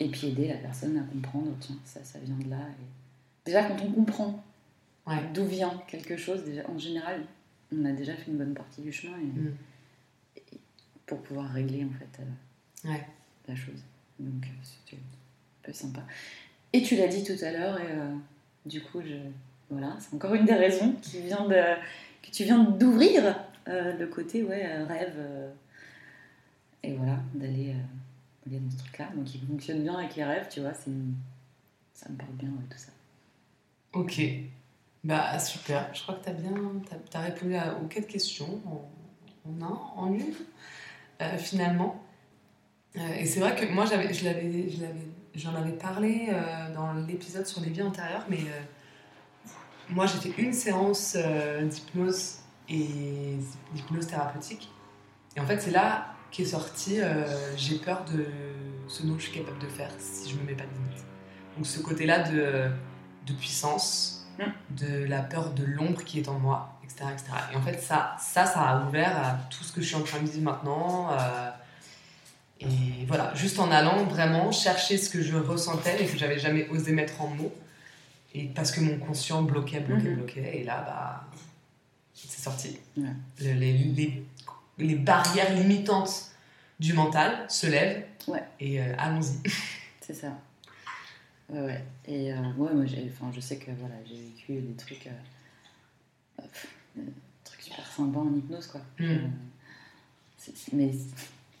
Et 0.00 0.08
puis 0.10 0.28
aider 0.28 0.48
la 0.48 0.56
personne 0.56 0.96
à 0.98 1.02
comprendre, 1.02 1.50
tiens, 1.60 1.76
ça, 1.84 2.02
ça 2.04 2.18
vient 2.18 2.36
de 2.36 2.50
là. 2.50 2.58
Et... 2.60 3.46
Déjà, 3.46 3.64
quand 3.64 3.80
on 3.82 3.90
comprend 3.92 4.44
Ouais. 5.06 5.22
d'où 5.32 5.46
vient 5.46 5.82
quelque 5.88 6.18
chose, 6.18 6.44
déjà, 6.44 6.68
en 6.68 6.78
général, 6.78 7.24
on 7.74 7.82
a 7.86 7.92
déjà 7.92 8.14
fait 8.14 8.30
une 8.30 8.36
bonne 8.36 8.52
partie 8.54 8.82
du 8.82 8.92
chemin 8.92 9.16
et- 9.18 9.22
Mm. 9.40 9.56
et 10.36 10.42
pour 11.06 11.22
pouvoir 11.22 11.50
régler 11.50 11.84
en 11.84 11.90
fait 11.98 12.22
euh, 12.22 12.90
Ouais. 12.90 13.06
la 13.48 13.56
chose. 13.56 13.80
Donc 14.18 14.46
c'était 14.62 15.00
un 15.00 15.62
peu 15.62 15.72
sympa. 15.72 16.02
Et 16.74 16.82
tu 16.82 16.96
l'as 16.96 17.06
dit 17.08 17.24
tout 17.24 17.42
à 17.42 17.50
l'heure, 17.52 17.80
et 17.80 18.68
du 18.68 18.82
coup, 18.82 19.00
je... 19.00 19.14
voilà, 19.70 19.96
c'est 20.00 20.14
encore 20.14 20.34
une 20.34 20.44
des 20.46 20.54
raisons 20.54 20.92
qui 21.02 21.20
vient 21.22 21.46
que 21.48 22.30
tu 22.30 22.44
viens 22.44 22.62
d'ouvrir 22.64 23.36
euh, 23.68 23.96
le 23.96 24.06
côté 24.06 24.42
ouais, 24.42 24.64
euh, 24.66 24.84
rêve. 24.86 25.14
euh, 25.18 25.50
et 26.82 26.94
voilà, 26.94 27.18
d'aller 27.34 27.74
aller 28.46 28.58
dans 28.60 28.70
ce 28.70 28.78
truc-là. 28.78 29.08
Donc 29.14 29.34
il 29.34 29.40
fonctionne 29.46 29.82
bien 29.82 29.94
avec 29.98 30.16
les 30.16 30.24
rêves, 30.24 30.46
tu 30.50 30.60
vois, 30.60 30.72
ça 30.74 30.88
me 30.90 32.16
parle 32.16 32.32
bien, 32.32 32.48
ouais, 32.48 32.64
tout 32.70 32.78
ça. 32.78 32.92
Ok. 33.92 34.20
Bah 35.04 35.38
super. 35.38 35.88
Je 35.94 36.02
crois 36.02 36.14
que 36.16 36.24
tu 36.24 36.30
as 36.30 36.32
bien 36.32 36.52
répondu 37.22 37.54
à- 37.56 37.74
aux 37.76 37.86
quatre 37.86 38.06
questions 38.06 38.60
en, 38.66 39.62
un, 39.62 39.80
en 39.96 40.12
une, 40.12 40.34
finalement. 41.38 42.02
Et 42.94 43.26
c'est 43.26 43.40
vrai 43.40 43.54
que 43.54 43.66
moi, 43.72 43.84
j'en 45.34 45.54
avais 45.54 45.72
parlé 45.72 46.28
euh, 46.30 46.74
dans 46.74 46.92
l'épisode 46.94 47.46
sur 47.46 47.60
les 47.60 47.70
vies 47.70 47.82
antérieures, 47.82 48.26
mais 48.28 48.38
moi, 49.90 50.06
j'ai 50.06 50.30
fait 50.30 50.42
une 50.42 50.52
séance 50.52 51.16
euh, 51.16 51.64
d'hypnose 51.64 52.36
et 52.68 53.38
d'hypnose 53.74 54.06
thérapeutique. 54.06 54.70
Et 55.36 55.40
en 55.40 55.46
fait, 55.46 55.60
c'est 55.60 55.70
là 55.70 56.14
qu'est 56.30 56.44
sorti 56.44 57.00
euh, 57.00 57.24
j'ai 57.56 57.76
peur 57.76 58.04
de 58.04 58.26
ce 58.86 59.02
dont 59.02 59.18
je 59.18 59.24
suis 59.28 59.32
capable 59.32 59.58
de 59.58 59.66
faire 59.66 59.90
si 59.98 60.30
je 60.30 60.36
me 60.36 60.42
mets 60.42 60.54
pas 60.54 60.64
de 60.64 60.74
limite. 60.74 61.04
Donc 61.56 61.66
ce 61.66 61.80
côté-là 61.80 62.28
de, 62.28 62.70
de 63.26 63.32
puissance, 63.32 64.26
de 64.70 65.04
la 65.04 65.22
peur 65.22 65.50
de 65.50 65.64
l'ombre 65.64 66.04
qui 66.04 66.20
est 66.20 66.28
en 66.28 66.38
moi, 66.38 66.78
etc., 66.84 67.06
etc. 67.12 67.30
Et 67.52 67.56
en 67.56 67.62
fait, 67.62 67.80
ça, 67.80 68.16
ça, 68.20 68.46
ça 68.46 68.60
a 68.60 68.86
ouvert 68.86 69.16
à 69.16 69.38
tout 69.50 69.64
ce 69.64 69.72
que 69.72 69.80
je 69.80 69.86
suis 69.86 69.96
en 69.96 70.02
train 70.02 70.20
de 70.20 70.28
vivre 70.28 70.44
maintenant. 70.44 71.10
euh, 71.12 71.50
et 72.60 73.04
voilà, 73.06 73.32
juste 73.34 73.60
en 73.60 73.70
allant 73.70 74.04
vraiment 74.04 74.50
chercher 74.50 74.98
ce 74.98 75.08
que 75.08 75.22
je 75.22 75.36
ressentais 75.36 76.02
et 76.02 76.06
que 76.06 76.18
j'avais 76.18 76.38
jamais 76.38 76.68
osé 76.70 76.92
mettre 76.92 77.20
en 77.22 77.28
mots. 77.28 77.52
Et 78.34 78.46
parce 78.48 78.70
que 78.72 78.80
mon 78.80 78.98
conscient 78.98 79.42
bloquait, 79.42 79.80
bloquait, 79.80 80.10
Mhm. 80.10 80.16
bloquait. 80.16 80.58
Et 80.60 80.64
là, 80.64 80.82
bah, 80.82 81.28
c'est 82.14 82.40
sorti. 82.40 82.78
Ouais. 82.96 83.04
Le- 83.40 83.52
les, 83.54 83.72
les, 83.78 84.22
les 84.78 84.94
barrières 84.96 85.54
limitantes 85.54 86.30
du 86.78 86.92
mental 86.92 87.46
se 87.48 87.66
lèvent. 87.66 88.04
Ouais. 88.28 88.42
Et 88.60 88.80
euh, 88.82 88.94
allons-y. 88.98 89.38
C'est 90.00 90.14
ça. 90.14 90.32
Ouais, 91.50 91.60
ouais. 91.60 91.84
Et 92.06 92.32
euh, 92.32 92.36
ouais, 92.56 92.72
moi, 92.74 92.84
je 92.86 93.40
sais 93.40 93.56
que 93.56 93.70
voilà, 93.78 93.94
j'ai 94.06 94.14
vécu 94.22 94.60
des 94.66 94.74
trucs, 94.74 95.06
euh, 95.06 95.10
euh, 96.40 96.42
pff, 96.42 96.66
des 96.96 97.02
trucs 97.44 97.62
super 97.62 97.86
sympas 97.86 98.20
en 98.20 98.34
hypnose, 98.34 98.66
quoi. 98.68 98.80
Mm. 98.98 99.04
Euh, 99.04 99.18
c'est- 100.36 100.72
mais 100.74 100.90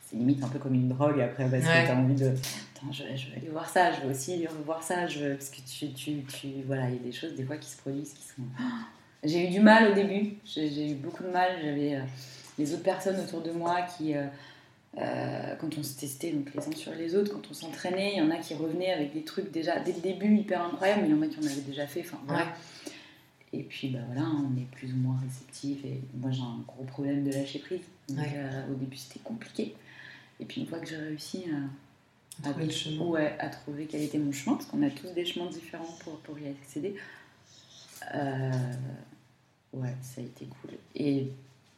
c'est 0.06 0.16
limite 0.16 0.42
un 0.44 0.48
peu 0.48 0.58
comme 0.58 0.74
une 0.74 0.88
drogue 0.88 1.20
après, 1.20 1.48
parce 1.50 1.62
que 1.64 1.86
t'as 1.86 1.94
envie 1.96 2.14
de. 2.14 2.34
Attends, 2.78 2.92
je, 2.92 3.02
je 3.16 3.30
vais 3.30 3.36
aller 3.38 3.48
voir 3.48 3.68
ça, 3.68 3.92
je 3.92 4.00
vais 4.02 4.10
aussi 4.10 4.46
revoir 4.46 4.82
ça, 4.82 5.06
je 5.06 5.18
veux... 5.20 5.34
parce 5.34 5.50
que 5.50 5.56
tu, 5.68 5.92
tu, 5.92 6.22
tu. 6.24 6.48
Voilà, 6.66 6.88
il 6.88 6.94
y 6.96 6.98
a 6.98 7.02
des 7.02 7.12
choses 7.12 7.34
des 7.34 7.44
fois 7.44 7.56
qui 7.56 7.68
se 7.68 7.76
produisent 7.78 8.12
qui 8.14 8.22
sont. 8.22 8.42
J'ai 9.24 9.48
eu 9.48 9.50
du 9.50 9.58
mal 9.58 9.90
au 9.90 9.94
début, 9.94 10.34
j'ai, 10.44 10.92
eu 10.92 10.94
beaucoup 10.94 11.24
de 11.24 11.30
mal, 11.30 11.58
j'avais 11.60 11.96
euh, 11.96 12.02
les 12.56 12.72
autres 12.72 12.84
personnes 12.84 13.18
autour 13.18 13.42
de 13.42 13.50
moi 13.50 13.82
qui. 13.82 14.14
euh, 14.14 14.26
euh, 14.96 15.54
quand 15.56 15.76
on 15.76 15.82
se 15.82 15.98
testait 15.98 16.30
donc 16.30 16.54
les 16.54 16.60
uns 16.66 16.72
sur 16.72 16.92
les 16.94 17.14
autres, 17.16 17.32
quand 17.32 17.42
on 17.50 17.52
s'entraînait, 17.52 18.12
il 18.14 18.18
y 18.18 18.22
en 18.22 18.30
a 18.30 18.36
qui 18.36 18.54
revenaient 18.54 18.92
avec 18.92 19.12
des 19.12 19.22
trucs 19.24 19.50
déjà 19.50 19.80
dès 19.80 19.92
le 19.92 20.00
début 20.00 20.36
hyper 20.36 20.64
incroyables, 20.64 21.02
mais 21.02 21.08
il 21.08 21.14
y 21.16 21.18
en 21.18 21.22
a 21.22 21.26
qui 21.26 21.38
en 21.40 21.42
avaient 21.50 21.60
déjà 21.62 21.86
fait. 21.88 22.00
Enfin, 22.00 22.18
voilà. 22.26 22.44
Ouais. 22.44 22.48
Et 23.52 23.62
puis 23.64 23.88
bah, 23.88 23.98
voilà, 24.06 24.28
on 24.28 24.56
est 24.56 24.66
plus 24.70 24.92
ou 24.92 24.96
moins 24.96 25.16
réceptif. 25.22 25.84
Et 25.84 26.00
moi 26.16 26.30
j'ai 26.30 26.42
un 26.42 26.62
gros 26.66 26.84
problème 26.84 27.24
de 27.24 27.32
lâcher 27.32 27.58
prise. 27.58 27.80
Donc 28.08 28.18
Ouais. 28.20 28.32
au 28.70 28.74
début 28.74 28.96
c'était 28.96 29.20
compliqué. 29.20 29.74
Et 30.40 30.44
puis 30.44 30.60
une 30.60 30.66
fois 30.68 30.78
que 30.78 30.86
j'ai 30.86 30.96
réussi 30.96 31.44
à, 32.44 32.50
Trouver 32.50 32.66
le 32.66 32.70
chemin. 32.72 33.04
ouais, 33.04 33.36
à 33.38 33.48
trouver 33.48 33.86
quel 33.86 34.02
était 34.02 34.18
mon 34.18 34.32
chemin, 34.32 34.56
parce 34.56 34.68
qu'on 34.68 34.82
a 34.82 34.90
tous 34.90 35.08
des 35.08 35.24
chemins 35.24 35.50
différents 35.50 35.96
pour, 36.04 36.18
pour 36.20 36.38
y 36.38 36.48
accéder, 36.48 36.94
euh, 38.14 38.52
ouais, 39.72 39.94
ça 40.02 40.20
a 40.20 40.24
été 40.24 40.46
cool. 40.46 40.70
Et 40.94 41.28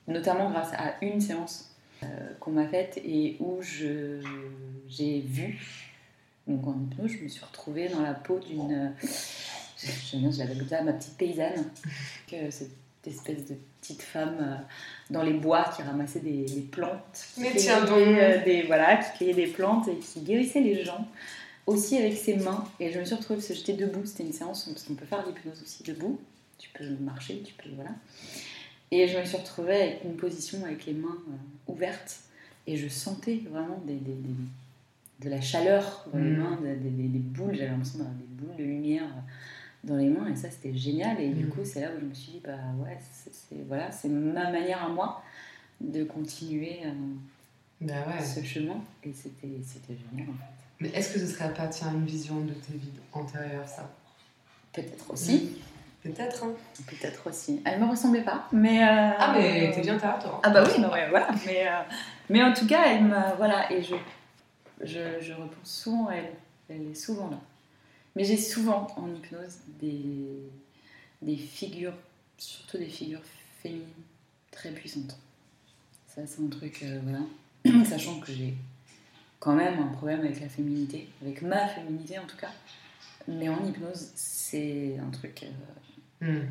notamment 0.06 0.50
grâce 0.50 0.72
à 0.74 0.94
une 1.02 1.20
séance 1.20 1.74
euh, 2.02 2.06
qu'on 2.40 2.52
m'a 2.52 2.66
faite 2.68 3.00
et 3.04 3.36
où 3.40 3.60
je, 3.62 4.20
j'ai 4.88 5.20
vu, 5.20 5.60
donc 6.46 6.66
en 6.66 6.78
hypnose, 6.80 7.12
je 7.12 7.24
me 7.24 7.28
suis 7.28 7.44
retrouvée 7.44 7.88
dans 7.88 8.02
la 8.02 8.14
peau 8.14 8.38
d'une. 8.38 8.72
euh, 8.72 10.18
bien, 10.18 10.30
je 10.30 10.38
l'avais 10.38 10.56
comme 10.58 10.68
ça, 10.68 10.82
ma 10.82 10.92
petite 10.92 11.16
paysanne, 11.16 11.64
que 12.30 12.50
cette 12.50 12.70
espèce 13.06 13.46
de 13.46 13.56
petite 13.80 14.02
femme 14.02 14.36
euh, 14.40 14.54
dans 15.12 15.22
les 15.22 15.32
bois 15.32 15.64
qui 15.74 15.82
ramassait 15.82 16.20
des, 16.20 16.44
des 16.44 16.60
plantes. 16.60 17.26
qui 17.34 17.40
Mais 17.40 17.52
tiens 17.56 17.80
donc. 17.84 17.98
euh, 17.98 18.44
des, 18.44 18.62
Voilà, 18.62 18.96
qui 18.96 19.18
cueillait 19.18 19.34
des 19.34 19.46
plantes 19.46 19.88
et 19.88 19.96
qui 19.96 20.20
guérissait 20.20 20.60
les 20.60 20.84
gens 20.84 21.06
aussi 21.66 21.96
avec 21.96 22.16
ses 22.16 22.36
mains. 22.36 22.64
Et 22.78 22.90
je 22.92 22.98
me 22.98 23.04
suis 23.04 23.14
retrouvée 23.14 23.36
parce 23.36 23.48
que 23.48 23.54
j'étais 23.54 23.72
debout, 23.74 24.04
c'était 24.04 24.24
une 24.24 24.32
séance, 24.32 24.64
parce 24.64 24.84
qu'on 24.84 24.94
peut 24.94 25.06
faire 25.06 25.24
l'hypnose 25.26 25.62
aussi 25.62 25.82
debout. 25.82 26.18
Tu 26.58 26.68
peux 26.74 26.84
marcher, 27.00 27.42
tu 27.44 27.54
peux. 27.54 27.70
Voilà. 27.74 27.90
Et 28.90 29.06
je 29.08 29.18
me 29.18 29.24
suis 29.24 29.36
retrouvée 29.36 29.74
avec 29.82 30.04
une 30.04 30.16
position 30.16 30.64
avec 30.64 30.84
les 30.86 30.92
mains 30.94 31.16
euh, 31.28 31.72
ouvertes 31.72 32.18
et 32.66 32.76
je 32.76 32.88
sentais 32.88 33.40
vraiment 33.50 33.80
des, 33.86 33.94
des- 33.94 34.12
des- 34.12 35.24
de 35.24 35.28
la 35.30 35.40
chaleur 35.40 36.06
dans 36.12 36.18
les 36.18 36.30
Mm. 36.30 36.36
mains, 36.38 36.58
des 36.62 37.18
boules, 37.18 37.54
j'avais 37.54 37.68
l'impression 37.70 37.98
d'avoir 37.98 38.16
des 38.16 38.24
boules 38.24 38.56
de 38.56 38.64
lumière 38.64 39.04
dans 39.84 39.96
les 39.96 40.08
mains 40.08 40.28
et 40.30 40.36
ça 40.36 40.50
c'était 40.50 40.74
génial. 40.76 41.20
Et 41.20 41.30
du 41.30 41.46
Mm. 41.46 41.50
coup, 41.50 41.60
c'est 41.64 41.80
là 41.80 41.88
où 41.96 42.00
je 42.00 42.04
me 42.06 42.14
suis 42.14 42.32
dit, 42.32 42.42
bah 42.44 42.52
ouais, 42.84 42.98
c'est 43.00 43.56
voilà, 43.66 43.90
c'est 43.90 44.08
ma 44.08 44.50
manière 44.50 44.84
à 44.84 44.88
moi 44.88 45.22
de 45.80 46.04
continuer 46.04 46.80
euh, 46.84 46.92
Bah 47.80 47.94
ouais. 48.08 48.22
ce 48.24 48.42
chemin 48.44 48.76
et 49.04 49.12
c'était 49.12 49.48
c'était 49.64 49.96
génial 50.10 50.28
en 50.28 50.32
fait. 50.32 50.44
Mais 50.80 50.88
est-ce 50.90 51.12
que 51.14 51.18
ce 51.20 51.26
serait 51.26 51.52
pas 51.54 51.66
tiens, 51.68 51.92
une 51.92 52.04
vision 52.06 52.40
de 52.40 52.52
tes 52.52 52.72
vies 52.74 52.90
antérieures, 53.12 53.68
ça? 53.68 53.90
Peut-être 54.72 55.10
aussi, 55.12 55.56
Peut-être, 56.02 56.44
hein. 56.44 56.52
peut-être 56.86 57.26
aussi. 57.28 57.60
Elle 57.66 57.78
me 57.80 57.86
ressemblait 57.86 58.22
pas, 58.22 58.48
mais. 58.52 58.82
euh, 58.82 59.10
Ah, 59.18 59.34
mais 59.36 59.70
t'es 59.74 59.82
bien 59.82 59.98
tard, 59.98 60.18
toi. 60.18 60.40
Ah 60.42 60.48
bah 60.48 60.64
oui, 60.66 60.80
non, 60.80 60.90
ouais, 60.90 61.10
voilà. 61.10 61.28
Mais, 61.44 61.66
euh, 61.68 61.72
mais 62.30 62.42
en 62.42 62.54
tout 62.54 62.66
cas, 62.66 62.84
elle 62.86 63.04
m'a... 63.04 63.34
Voilà, 63.34 63.70
et 63.70 63.82
je, 63.82 63.94
je, 64.82 65.20
je 65.20 65.32
repense 65.34 65.50
souvent 65.70 66.06
à 66.08 66.14
elle. 66.14 66.32
Elle 66.70 66.90
est 66.90 66.94
souvent 66.94 67.28
là. 67.28 67.38
Mais 68.16 68.24
j'ai 68.24 68.36
souvent, 68.36 68.86
en 68.96 69.08
hypnose, 69.14 69.58
des, 69.80 70.42
des 71.22 71.36
figures, 71.36 71.94
surtout 72.38 72.78
des 72.78 72.88
figures 72.88 73.22
féminines, 73.62 73.86
très 74.50 74.72
puissantes. 74.72 75.18
Ça, 76.08 76.26
c'est 76.26 76.42
un 76.42 76.48
truc, 76.48 76.82
euh, 76.82 77.00
voilà. 77.04 77.84
Sachant 77.84 78.18
que 78.20 78.32
j'ai 78.32 78.54
quand 79.38 79.54
même 79.54 79.78
un 79.80 79.88
problème 79.88 80.20
avec 80.20 80.40
la 80.40 80.48
féminité, 80.48 81.08
avec 81.22 81.42
ma 81.42 81.68
féminité 81.68 82.18
en 82.18 82.26
tout 82.26 82.36
cas. 82.36 82.52
Mais 83.28 83.48
en 83.48 83.64
hypnose, 83.66 84.10
c'est 84.14 84.98
un 84.98 85.10
truc... 85.10 85.44
euh, 85.44 85.48
Hmm. 86.22 86.46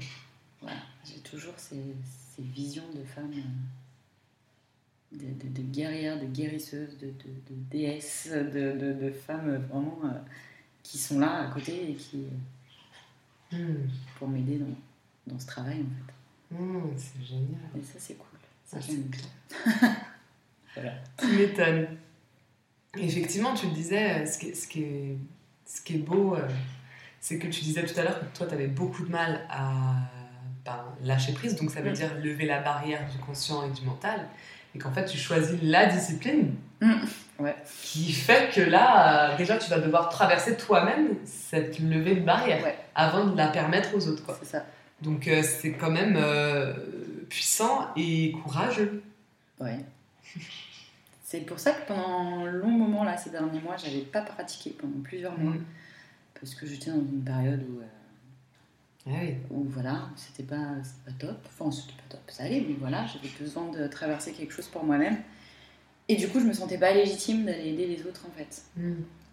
voilà, 0.61 0.77
j'ai 1.05 1.19
toujours 1.19 1.53
ces, 1.57 1.75
ces 2.35 2.41
visions 2.41 2.89
de 2.95 3.03
femmes, 3.03 3.31
euh, 5.13 5.15
de, 5.17 5.25
de- 5.47 5.53
de 5.53 5.61
guerrières, 5.61 6.19
de 6.19 6.25
guérisseuses, 6.25 6.97
de, 6.97 7.07
de- 7.07 7.55
déesses, 7.69 8.29
de, 8.31 9.11
femmes 9.11 9.57
vraiment 9.71 9.99
qui 10.91 10.97
sont 10.97 11.19
là 11.19 11.47
à 11.47 11.51
côté 11.51 11.91
et 11.91 11.95
qui 11.95 12.25
Hmm. 13.51 13.87
pour 14.19 14.27
m'aider 14.27 14.59
dans, 14.59 14.67
dans 15.33 15.39
ce 15.39 15.47
travail 15.47 15.79
en 15.81 16.55
fait. 16.55 16.55
Hmm, 16.55 16.91
c'est 16.95 17.25
génial. 17.25 17.59
Et 17.79 17.83
ça 17.83 17.93
c'est 17.97 18.13
cool. 18.13 18.27
Ça, 18.63 18.77
Ah, 18.79 18.85
j'aime 18.85 19.01
bien. 19.01 19.21
voilà. 20.75 20.91
Tu 21.17 21.25
m'étonnes. 21.27 21.87
Effectivement, 22.95 23.55
tu 23.55 23.65
le 23.67 23.71
disais, 23.73 24.25
ce 24.27 24.37
qui 24.37 24.49
est, 24.49 24.53
ce 24.53 24.67
qui 24.67 24.83
est, 24.83 25.17
ce 25.65 25.81
qui 25.81 25.95
est 25.95 25.99
beau, 25.99 26.35
euh, 26.35 26.47
c'est 27.19 27.39
que 27.39 27.47
tu 27.47 27.61
disais 27.61 27.83
tout 27.85 27.99
à 27.99 28.03
l'heure 28.03 28.19
que 28.19 28.37
toi, 28.37 28.45
tu 28.45 28.53
avais 28.53 28.67
beaucoup 28.67 29.03
de 29.03 29.09
mal 29.11 29.45
à 29.49 29.95
ben, 30.63 30.85
lâcher 31.01 31.33
prise, 31.33 31.55
donc 31.55 31.71
ça 31.71 31.81
veut 31.81 31.89
Mm. 31.89 31.93
dire 31.95 32.15
lever 32.19 32.45
la 32.45 32.61
barrière 32.61 33.09
du 33.11 33.17
conscient 33.17 33.63
et 33.67 33.71
du 33.71 33.81
mental, 33.83 34.27
et 34.75 34.77
qu'en 34.79 34.91
fait, 34.91 35.05
tu 35.05 35.17
choisis 35.17 35.57
la 35.63 35.87
discipline 35.87 36.53
Mm. 36.81 36.93
Ouais. 37.39 37.55
qui 37.83 38.11
fait 38.11 38.53
que 38.53 38.61
là, 38.61 39.31
euh, 39.33 39.37
déjà, 39.37 39.57
tu 39.57 39.69
vas 39.69 39.79
devoir 39.79 40.09
traverser 40.09 40.57
toi-même 40.57 41.15
cette 41.25 41.79
levée 41.79 42.15
de 42.15 42.21
barrière 42.25 42.63
Ouais. 42.63 42.77
avant 42.95 43.25
de 43.27 43.37
la 43.37 43.47
permettre 43.47 43.95
aux 43.95 44.07
autres. 44.07 44.25
Quoi. 44.25 44.37
C'est 44.41 44.49
ça. 44.49 44.65
Donc, 45.01 45.27
euh, 45.27 45.41
c'est 45.43 45.71
quand 45.73 45.91
même 45.91 46.15
euh, 46.17 46.73
puissant 47.29 47.87
et 47.95 48.33
courageux. 48.43 49.01
Ouais. 49.59 49.79
C'est 51.23 51.41
pour 51.41 51.59
ça 51.59 51.71
que 51.73 51.85
pendant 51.87 52.39
un 52.39 52.51
long 52.51 52.69
moment 52.71 53.03
là, 53.03 53.15
ces 53.15 53.29
derniers 53.29 53.61
mois, 53.61 53.77
j'avais 53.77 54.01
pas 54.01 54.21
pratiqué 54.21 54.71
pendant 54.71 54.99
plusieurs 55.03 55.37
mois. 55.37 55.53
Mm. 55.53 55.63
parce 56.39 56.55
que 56.55 56.65
j'étais 56.65 56.89
dans 56.89 56.97
une 56.97 57.23
période 57.23 57.61
où, 57.69 57.81
Ah 59.07 59.11
oui. 59.21 59.35
Où 59.51 59.63
voilà, 59.69 60.09
c'était 60.15 60.41
pas, 60.41 60.55
c'était 60.83 61.11
pas 61.11 61.27
top. 61.27 61.37
Enfin, 61.45 61.71
c'était 61.71 61.93
pas 61.93 62.03
top, 62.17 62.21
ça 62.29 62.43
allait, 62.45 62.65
mais 62.67 62.75
voilà, 62.79 63.05
j'avais 63.05 63.31
besoin 63.39 63.69
de 63.69 63.85
traverser 63.87 64.31
quelque 64.31 64.53
chose 64.53 64.67
pour 64.69 64.83
moi-même. 64.83 65.17
Et 66.09 66.15
du 66.15 66.27
coup, 66.27 66.39
je 66.39 66.45
me 66.45 66.53
sentais 66.53 66.77
pas 66.77 66.91
légitime 66.93 67.45
d'aller 67.45 67.69
aider 67.69 67.85
les 67.87 68.01
autres 68.05 68.25
en 68.27 68.31
fait. 68.31 68.63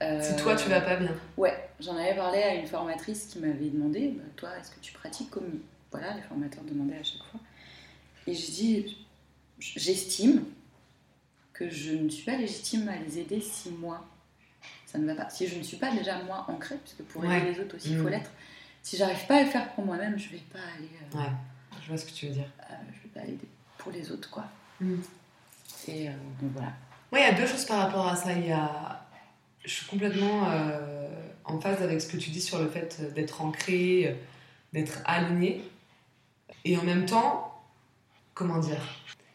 Euh, 0.03 0.21
Si 0.21 0.37
toi 0.43 0.55
tu 0.55 0.69
vas 0.69 0.81
pas 0.83 0.97
bien. 0.97 1.15
Ouais, 1.39 1.69
j'en 1.81 1.97
avais 1.97 2.15
parlé 2.15 2.43
à 2.43 2.55
une 2.55 2.67
formatrice 2.67 3.27
qui 3.27 3.39
m'avait 3.39 3.71
demandé 3.71 4.09
Bah, 4.09 4.23
Toi, 4.37 4.51
est-ce 4.61 4.71
que 4.71 4.81
tu 4.81 4.93
pratiques 4.93 5.31
comme? 5.31 5.61
Voilà, 5.91 6.15
les 6.15 6.23
formateurs 6.23 6.65
demandaient 6.65 6.99
à 6.99 7.03
chaque 7.03 7.23
fois. 7.31 7.41
Et 8.27 8.35
je 8.35 8.51
dis 8.51 8.97
J'estime 9.59 10.45
que 11.55 11.71
je 11.71 11.93
ne 11.93 12.11
suis 12.11 12.25
pas 12.25 12.37
légitime 12.37 12.87
à 12.91 12.97
les 12.97 13.19
aider 13.19 13.41
si 13.41 13.71
moi, 13.71 14.07
ça 14.85 14.99
ne 14.99 15.07
va 15.07 15.15
pas. 15.15 15.31
Si 15.31 15.47
je 15.47 15.57
ne 15.57 15.63
suis 15.63 15.79
pas 15.79 15.91
déjà 15.95 16.23
moi 16.25 16.45
ancrée, 16.49 16.77
parce 16.77 16.93
que 16.93 17.03
pour 17.03 17.25
aider 17.25 17.33
Ouais. 17.35 17.53
les 17.53 17.61
autres 17.61 17.77
aussi, 17.77 17.93
il 17.93 17.97
faut 17.97 18.03
Mhm. 18.05 18.11
l'être. 18.11 18.31
Si 18.83 18.99
j'arrive 18.99 19.27
pas 19.27 19.37
à 19.39 19.43
le 19.45 19.49
faire 19.49 19.73
pour 19.75 19.85
moi-même, 19.87 20.19
je 20.19 20.29
vais 20.29 20.43
pas 20.53 20.59
aller. 20.77 20.91
euh, 21.15 21.19
Ouais, 21.19 21.31
je 21.83 21.89
vois 21.89 21.97
ce 21.97 22.05
que 22.05 22.11
tu 22.13 22.27
veux 22.27 22.33
dire. 22.35 22.53
euh, 22.71 22.75
je 22.95 23.03
vais 23.03 23.15
pas 23.15 23.21
aller 23.21 23.39
pour 23.79 23.91
les 23.93 24.13
autres, 24.13 24.29
quoi. 24.29 24.45
Mhm. 24.83 25.03
Et 25.89 26.09
euh, 26.09 26.13
donc 26.41 26.53
voilà. 26.53 26.73
Moi, 27.13 27.21
il 27.21 27.23
y 27.23 27.25
a 27.25 27.33
deux 27.33 27.47
choses 27.47 27.65
par 27.65 27.79
rapport 27.79 28.07
à 28.07 28.17
ça. 28.17 28.33
Il 28.33 28.47
y 28.47 28.53
a... 28.53 29.07
Je 29.65 29.71
suis 29.71 29.87
complètement 29.87 30.49
euh, 30.51 31.09
en 31.45 31.61
phase 31.61 31.83
avec 31.83 32.01
ce 32.01 32.09
que 32.09 32.17
tu 32.17 32.31
dis 32.31 32.41
sur 32.41 32.59
le 32.59 32.69
fait 32.69 33.13
d'être 33.15 33.43
ancré, 33.43 34.17
d'être 34.73 35.01
aligné. 35.05 35.63
Et 36.65 36.77
en 36.77 36.83
même 36.83 37.07
temps, 37.07 37.61
comment 38.35 38.59
dire 38.59 38.81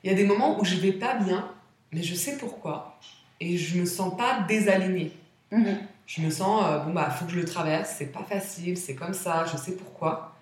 Il 0.03 0.09
y 0.09 0.13
a 0.13 0.15
des 0.15 0.25
moments 0.25 0.59
où 0.59 0.65
je 0.65 0.75
vais 0.75 0.93
pas 0.93 1.15
bien, 1.15 1.51
mais 1.91 2.03
je 2.03 2.15
sais 2.15 2.37
pourquoi. 2.37 2.99
Et 3.39 3.57
je 3.57 3.79
me 3.79 3.85
sens 3.85 4.15
pas 4.15 4.41
désalignée. 4.47 5.11
Mhm. 5.51 5.79
Je 6.05 6.21
me 6.21 6.29
sens, 6.29 6.63
euh, 6.65 6.79
bon, 6.79 6.93
bah, 6.93 7.09
faut 7.09 7.25
que 7.25 7.31
je 7.31 7.39
le 7.39 7.45
traverse, 7.45 7.95
c'est 7.97 8.11
pas 8.11 8.23
facile, 8.23 8.77
c'est 8.77 8.95
comme 8.95 9.13
ça, 9.13 9.45
je 9.45 9.57
sais 9.57 9.73
pourquoi. 9.75 10.35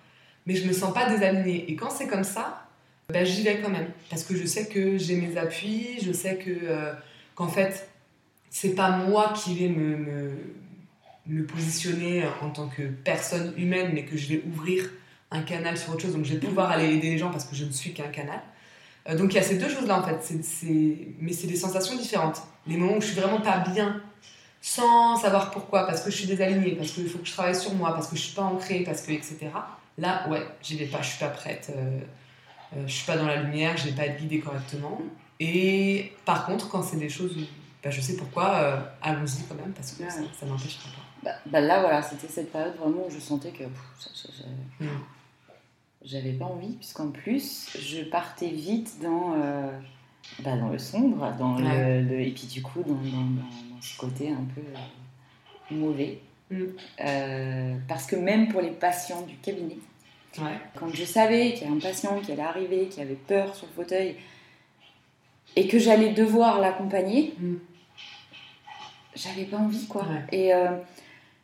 Mais 0.46 0.54
je 0.56 0.66
me 0.66 0.72
sens 0.72 0.92
pas 0.92 1.08
désalignée. 1.08 1.70
Et 1.70 1.76
quand 1.76 1.90
c'est 1.90 2.06
comme 2.06 2.24
ça, 2.24 2.66
bah, 3.10 3.24
j'y 3.24 3.42
vais 3.42 3.60
quand 3.60 3.70
même. 3.70 3.88
Parce 4.08 4.24
que 4.24 4.36
je 4.36 4.46
sais 4.46 4.66
que 4.66 4.98
j'ai 4.98 5.16
mes 5.16 5.36
appuis, 5.36 5.98
je 6.02 6.12
sais 6.12 6.36
que, 6.36 6.50
euh, 6.50 6.92
qu'en 7.34 7.48
fait, 7.48 7.88
c'est 8.50 8.74
pas 8.74 8.90
moi 8.90 9.32
qui 9.34 9.54
vais 9.54 9.68
me, 9.68 10.32
me, 11.26 11.44
positionner 11.44 12.24
en 12.42 12.50
tant 12.50 12.68
que 12.68 12.82
personne 12.82 13.54
humaine, 13.56 13.90
mais 13.94 14.04
que 14.04 14.16
je 14.16 14.28
vais 14.28 14.42
ouvrir 14.46 14.90
un 15.30 15.42
canal 15.42 15.78
sur 15.78 15.92
autre 15.92 16.02
chose. 16.02 16.12
Donc 16.14 16.24
je 16.24 16.34
vais 16.34 16.40
pouvoir 16.40 16.70
aller 16.70 16.92
aider 16.92 17.10
les 17.10 17.18
gens 17.18 17.30
parce 17.30 17.44
que 17.44 17.54
je 17.54 17.64
ne 17.64 17.70
suis 17.70 17.92
qu'un 17.92 18.08
canal. 18.08 18.40
Euh, 19.08 19.16
donc 19.16 19.32
il 19.32 19.36
y 19.36 19.38
a 19.38 19.42
ces 19.42 19.56
deux 19.56 19.68
choses-là 19.68 20.00
en 20.00 20.02
fait. 20.02 20.34
Mais 21.20 21.32
c'est 21.32 21.46
des 21.46 21.56
sensations 21.56 21.96
différentes. 21.96 22.42
Les 22.66 22.76
moments 22.76 22.96
où 22.96 23.00
je 23.00 23.06
suis 23.06 23.20
vraiment 23.20 23.40
pas 23.40 23.60
bien, 23.60 24.02
sans 24.60 25.16
savoir 25.16 25.50
pourquoi, 25.50 25.86
parce 25.86 26.02
que 26.02 26.10
je 26.10 26.16
suis 26.16 26.26
désalignée, 26.26 26.72
parce 26.72 26.90
qu'il 26.90 27.08
faut 27.08 27.18
que 27.18 27.26
je 27.26 27.32
travaille 27.32 27.54
sur 27.56 27.74
moi, 27.74 27.94
parce 27.94 28.08
que 28.08 28.16
je 28.16 28.22
suis 28.22 28.34
pas 28.34 28.42
ancrée, 28.42 28.80
parce 28.84 29.02
que 29.02 29.12
etc. 29.12 29.36
Là, 29.98 30.28
ouais, 30.28 30.42
j'y 30.62 30.76
vais 30.76 30.86
pas, 30.86 31.02
je 31.02 31.10
suis 31.10 31.18
pas 31.18 31.28
prête, 31.28 31.72
euh, 31.76 32.00
je 32.86 32.92
suis 32.92 33.06
pas 33.06 33.16
dans 33.16 33.26
la 33.26 33.42
lumière, 33.42 33.76
je 33.76 33.86
vais 33.88 33.92
pas 33.96 34.06
être 34.06 34.18
guidée 34.20 34.40
correctement. 34.40 35.00
Et 35.40 36.12
par 36.24 36.46
contre, 36.46 36.68
quand 36.68 36.82
c'est 36.82 36.98
des 36.98 37.08
choses 37.08 37.36
où 37.36 37.40
bah, 37.82 37.90
je 37.90 38.00
sais 38.02 38.14
pourquoi, 38.16 38.56
euh, 38.56 38.80
allons-y 39.00 39.42
quand 39.48 39.54
même, 39.54 39.72
parce 39.72 39.92
que 39.92 40.02
Ouais. 40.02 40.10
ça, 40.10 40.20
ça 40.38 40.44
m'empêchera 40.46 40.90
pas. 40.90 41.00
Bah, 41.22 41.30
bah 41.46 41.60
là, 41.62 41.80
voilà, 41.80 42.02
c'était 42.02 42.28
cette 42.28 42.52
période 42.52 42.76
vraiment 42.76 43.06
où 43.06 43.10
je 43.10 43.18
sentais 43.18 43.50
que 43.52 43.64
Mm. 43.64 44.86
j'avais 46.04 46.32
pas 46.32 46.44
envie, 46.46 46.74
puisqu'en 46.76 47.10
plus, 47.10 47.68
je 47.78 48.02
partais 48.02 48.48
vite 48.50 48.96
dans, 49.02 49.34
euh, 49.34 49.70
bah, 50.40 50.56
dans 50.58 50.68
le 50.68 50.78
sombre, 50.78 51.34
dans 51.38 51.56
le- 51.56 51.64
Ouais. 51.64 52.02
le, 52.02 52.20
et 52.20 52.30
puis 52.32 52.46
du 52.46 52.60
coup, 52.62 52.82
dans, 52.82 52.94
dans- 52.94 53.00
dans- 53.00 53.74
dans 53.74 53.80
ce 53.80 53.96
côté 53.98 54.30
un 54.30 54.44
peu 54.54 54.60
euh, 54.60 55.74
mauvais. 55.74 56.20
Mm. 56.50 56.64
Euh, 57.04 57.76
parce 57.88 58.06
que 58.06 58.16
même 58.16 58.48
pour 58.48 58.60
les 58.60 58.70
patients 58.72 59.22
du 59.22 59.36
cabinet, 59.36 59.78
Ouais. 60.38 60.58
quand 60.76 60.88
je 60.94 61.04
savais 61.04 61.52
qu'il 61.54 61.62
y 61.62 61.70
avait 61.70 61.76
un 61.76 61.80
patient 61.80 62.20
qui 62.20 62.32
allait 62.32 62.42
arriver, 62.42 62.86
qui 62.88 63.00
avait 63.00 63.14
peur 63.14 63.54
sur 63.54 63.66
le 63.66 63.72
fauteuil, 63.72 64.16
et 65.56 65.66
que 65.66 65.78
j'allais 65.78 66.10
devoir 66.10 66.60
l'accompagner, 66.60 67.34
Mm. 67.38 67.56
j'avais 69.14 69.44
pas 69.44 69.56
envie, 69.58 69.86
quoi. 69.86 70.02
Ouais. 70.02 70.22
Et, 70.32 70.54
euh, 70.54 70.70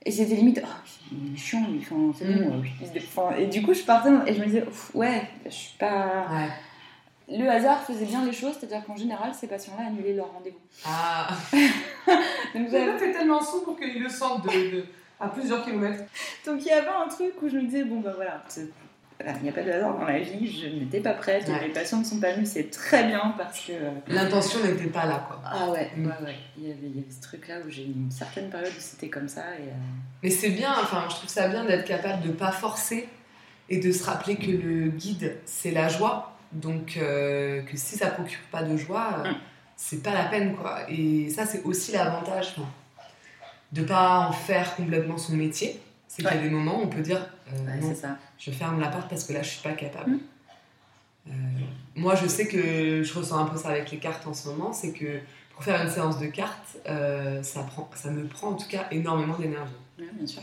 et 0.05 0.11
c'était 0.13 0.37
limite, 0.37 0.61
oh, 0.65 0.69
il 1.13 1.35
est 1.35 1.37
chiant, 1.37 1.67
lui, 1.69 1.81
enfin, 1.81 2.13
c'est 2.17 2.25
Mm. 2.27 2.45
bon. 2.49 2.63
euh, 3.33 3.37
et 3.39 3.47
du 3.47 3.63
coup, 3.63 3.75
je 3.75 3.83
partais 3.83 4.11
et 4.27 4.35
je 4.35 4.41
me 4.41 4.47
disais, 4.47 4.65
ouais, 4.95 5.23
je 5.45 5.51
suis 5.51 5.77
pas. 5.79 6.27
Ouais. 6.31 6.49
Le 7.29 7.49
hasard 7.51 7.83
faisait 7.83 8.05
bien 8.07 8.25
les 8.25 8.33
choses, 8.33 8.55
c'est-à-dire 8.61 8.85
qu'en 8.87 8.97
général, 8.97 9.35
ces 9.35 9.49
patients-là 9.49 9.87
annulaient 9.89 10.15
leur 10.15 10.33
rendez-vous. 10.33 10.61
Ah. 10.87 11.27
Donc, 12.55 12.71
j'avais- 12.71 12.97
fait 12.99 13.13
tellement 13.13 13.43
sombre 13.43 13.65
pour 13.65 13.77
qu'ils 13.77 14.01
le 14.01 14.09
sentent 14.09 14.45
de, 14.45 14.51
de- 14.77 14.87
à 15.21 15.29
plusieurs 15.29 15.65
kilomètres. 15.65 16.05
Donc 16.47 16.61
il 16.63 16.67
y 16.67 16.71
avait 16.73 16.89
un 16.89 17.09
truc 17.09 17.33
où 17.43 17.49
je 17.49 17.57
me 17.57 17.63
disais, 17.63 17.85
bon 17.85 18.01
bah 18.01 18.13
voilà, 18.15 18.43
il 19.39 19.43
n'y 19.43 19.49
a 19.49 19.53
pas 19.53 19.63
de 19.63 19.71
hasard 19.71 19.97
dans 19.99 20.05
la 20.05 20.19
vie, 20.19 20.47
je 20.61 20.67
n'étais 20.67 21.01
pas 21.01 21.15
prête, 21.15 21.49
Ouais. 21.49 21.67
les 21.69 21.73
patients 21.73 21.99
ne 22.01 22.05
sont 22.05 22.21
pas 22.21 22.33
venus, 22.33 22.51
c'est 22.51 22.71
très 22.71 23.05
bien 23.05 23.35
parce 23.39 23.61
que. 23.61 23.73
L'intention 24.09 24.61
n'était 24.63 24.89
pas 24.89 25.07
là, 25.07 25.25
quoi. 25.27 25.41
Ah 25.45 25.71
ouais, 25.71 25.91
Mm. 25.97 26.07
ouais, 26.07 26.13
ouais. 26.27 26.35
Il 26.59 26.69
y, 26.69 26.71
avait, 26.71 26.81
il 26.83 26.97
y 26.97 26.99
avait 27.01 27.11
ce 27.11 27.23
truc-là 27.23 27.61
où 27.67 27.71
j'ai 27.71 27.85
eu 27.85 27.93
une 27.93 28.11
certaine 28.11 28.51
période 28.51 28.73
où 28.77 28.81
c'était 28.81 29.09
comme 29.09 29.29
ça. 29.29 29.41
Et, 29.59 29.69
euh, 29.69 29.73
Mais 30.23 30.29
c'est 30.31 30.51
bien, 30.51 30.71
enfin, 30.73 31.05
je 31.09 31.15
trouve 31.15 31.31
ça 31.31 31.49
bien 31.49 31.65
d'être 31.65 31.87
capable 31.87 32.23
de 32.27 32.31
pas 32.33 32.53
forcer 32.53 33.09
et 33.71 33.79
de 33.81 33.91
se 33.91 34.05
rappeler 34.05 34.37
que 34.37 34.51
le 34.51 34.91
guide, 34.91 35.39
c'est 35.47 35.71
la 35.71 35.89
joie. 35.89 36.33
Donc, 36.53 36.97
euh, 36.99 37.63
que 37.63 37.77
si 37.79 37.97
ça 37.97 38.09
procure 38.09 38.39
pas 38.53 38.63
de 38.65 38.77
joie, 38.77 39.23
euh, 39.25 39.31
Mm. 39.31 39.37
c'est 39.77 40.03
pas 40.03 40.13
la 40.13 40.25
peine, 40.25 40.55
quoi. 40.57 40.81
Et 40.91 41.31
ça, 41.31 41.47
c'est 41.47 41.63
aussi 41.65 41.93
l'avantage 41.93 42.49
enfin, 42.57 42.69
de 43.73 43.83
pas 43.83 44.29
en 44.29 44.33
faire 44.33 44.75
complètement 44.77 45.19
son 45.19 45.35
métier. 45.35 45.81
C'est 46.09 46.23
qu'il 46.23 46.35
y 46.35 46.39
a 46.39 46.43
des 46.43 46.51
moments 46.51 46.79
où 46.81 46.85
on 46.85 46.89
peut 46.89 47.03
dire 47.03 47.27
euh, 47.53 47.67
ouais, 47.67 47.81
non, 47.81 47.89
c'est 47.89 48.01
ça. 48.03 48.17
je 48.39 48.51
ferme 48.51 48.81
la 48.81 48.89
porte 48.89 49.09
parce 49.11 49.25
que 49.25 49.33
là, 49.33 49.43
je 49.43 49.51
suis 49.51 49.63
pas 49.63 49.73
capable. 49.73 50.13
Mm. 50.13 50.21
Euh, 51.29 51.33
moi, 51.97 52.15
je 52.15 52.27
sais 52.27 52.47
que 52.47 53.03
je 53.03 53.15
ressens 53.15 53.39
un 53.39 53.47
peu 53.47 53.59
ça 53.59 53.71
avec 53.71 53.91
les 53.91 53.99
cartes 53.99 54.27
en 54.27 54.33
ce 54.35 54.49
moment, 54.49 54.73
c'est 54.73 54.93
que 54.93 55.19
pour 55.53 55.65
faire 55.65 55.83
une 55.83 55.91
séance 55.91 56.19
de 56.19 56.27
cartes, 56.27 56.77
euh, 56.89 57.43
ça, 57.43 57.63
prend, 57.65 57.91
ça 57.95 58.11
me 58.11 58.25
prend 58.27 58.49
en 58.51 58.55
tout 58.55 58.69
cas 58.69 58.87
énormément 58.91 59.37
d'énergie. 59.37 59.73
Ouais, 59.99 60.07
bien 60.13 60.27
sûr. 60.27 60.43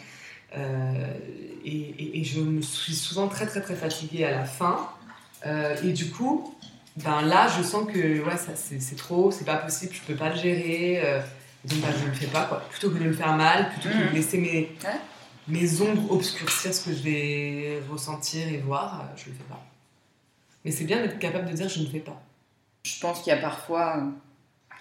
Et, 1.65 1.69
et- 1.71 2.19
et 2.19 2.23
je 2.23 2.41
me 2.41 2.61
suis 2.61 2.93
souvent 2.93 3.27
très 3.27 3.45
très 3.47 3.61
très 3.61 3.75
fatiguée 3.75 4.25
à 4.25 4.31
la 4.31 4.45
fin. 4.45 4.89
Et 5.83 5.91
du 5.93 6.11
coup, 6.11 6.55
ben 6.97 7.21
là, 7.23 7.47
je 7.57 7.63
sens 7.63 7.85
que 7.91 8.23
ouais, 8.23 8.35
c'est 8.57 8.95
trop, 8.95 9.31
c'est 9.31 9.45
pas 9.45 9.57
possible, 9.57 9.93
je 9.93 10.01
peux 10.01 10.15
pas 10.15 10.29
le 10.29 10.35
gérer. 10.35 11.01
Euh, 11.65 11.69
donc 11.69 11.79
ben, 11.79 11.93
je 11.99 12.05
le 12.07 12.13
fais 12.13 12.27
pas, 12.27 12.45
quoi. 12.45 12.59
Plutôt 12.69 12.89
que 12.91 12.97
de 12.99 13.05
me 13.05 13.13
faire 13.13 13.35
mal, 13.35 13.69
plutôt 13.71 13.89
que 13.89 14.09
de 14.09 14.13
laisser 14.15 14.37
mes, 14.37 14.75
Ouais. 14.83 14.99
mes 15.47 15.81
ombres 15.81 16.11
obscurcir 16.11 16.73
ce 16.73 16.85
que 16.89 16.95
je 16.95 17.01
vais 17.03 17.81
ressentir 17.89 18.47
et 18.47 18.57
voir, 18.57 19.01
euh, 19.01 19.17
je 19.17 19.29
le 19.29 19.35
fais 19.35 19.43
pas. 19.43 19.63
Mais 20.65 20.71
c'est 20.71 20.85
bien 20.85 21.01
d'être 21.01 21.19
capable 21.19 21.49
de 21.49 21.53
dire 21.55 21.67
je 21.69 21.79
ne 21.81 21.87
fais 21.87 21.99
pas. 21.99 22.21
Je 22.85 22.99
pense 22.99 23.21
qu'il 23.21 23.33
y 23.33 23.35
a 23.35 23.41
parfois 23.41 24.03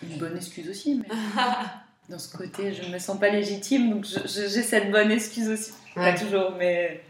une 0.03 0.19
bonne 0.19 0.37
excuse 0.37 0.69
aussi, 0.69 0.95
mais 1.03 1.09
dans 2.09 2.19
ce 2.19 2.37
côté, 2.37 2.73
je 2.75 2.83
ne 2.83 2.89
me 2.93 2.99
sens 2.99 3.19
pas 3.19 3.29
légitime, 3.31 3.91
donc 3.91 4.05
j'ai 4.07 4.63
cette 4.63 4.91
bonne 4.91 5.11
excuse 5.11 5.49
aussi. 5.49 5.73
Ouais. 5.97 6.13
Pas 6.13 6.19
toujours, 6.19 6.53
mais 6.59 7.03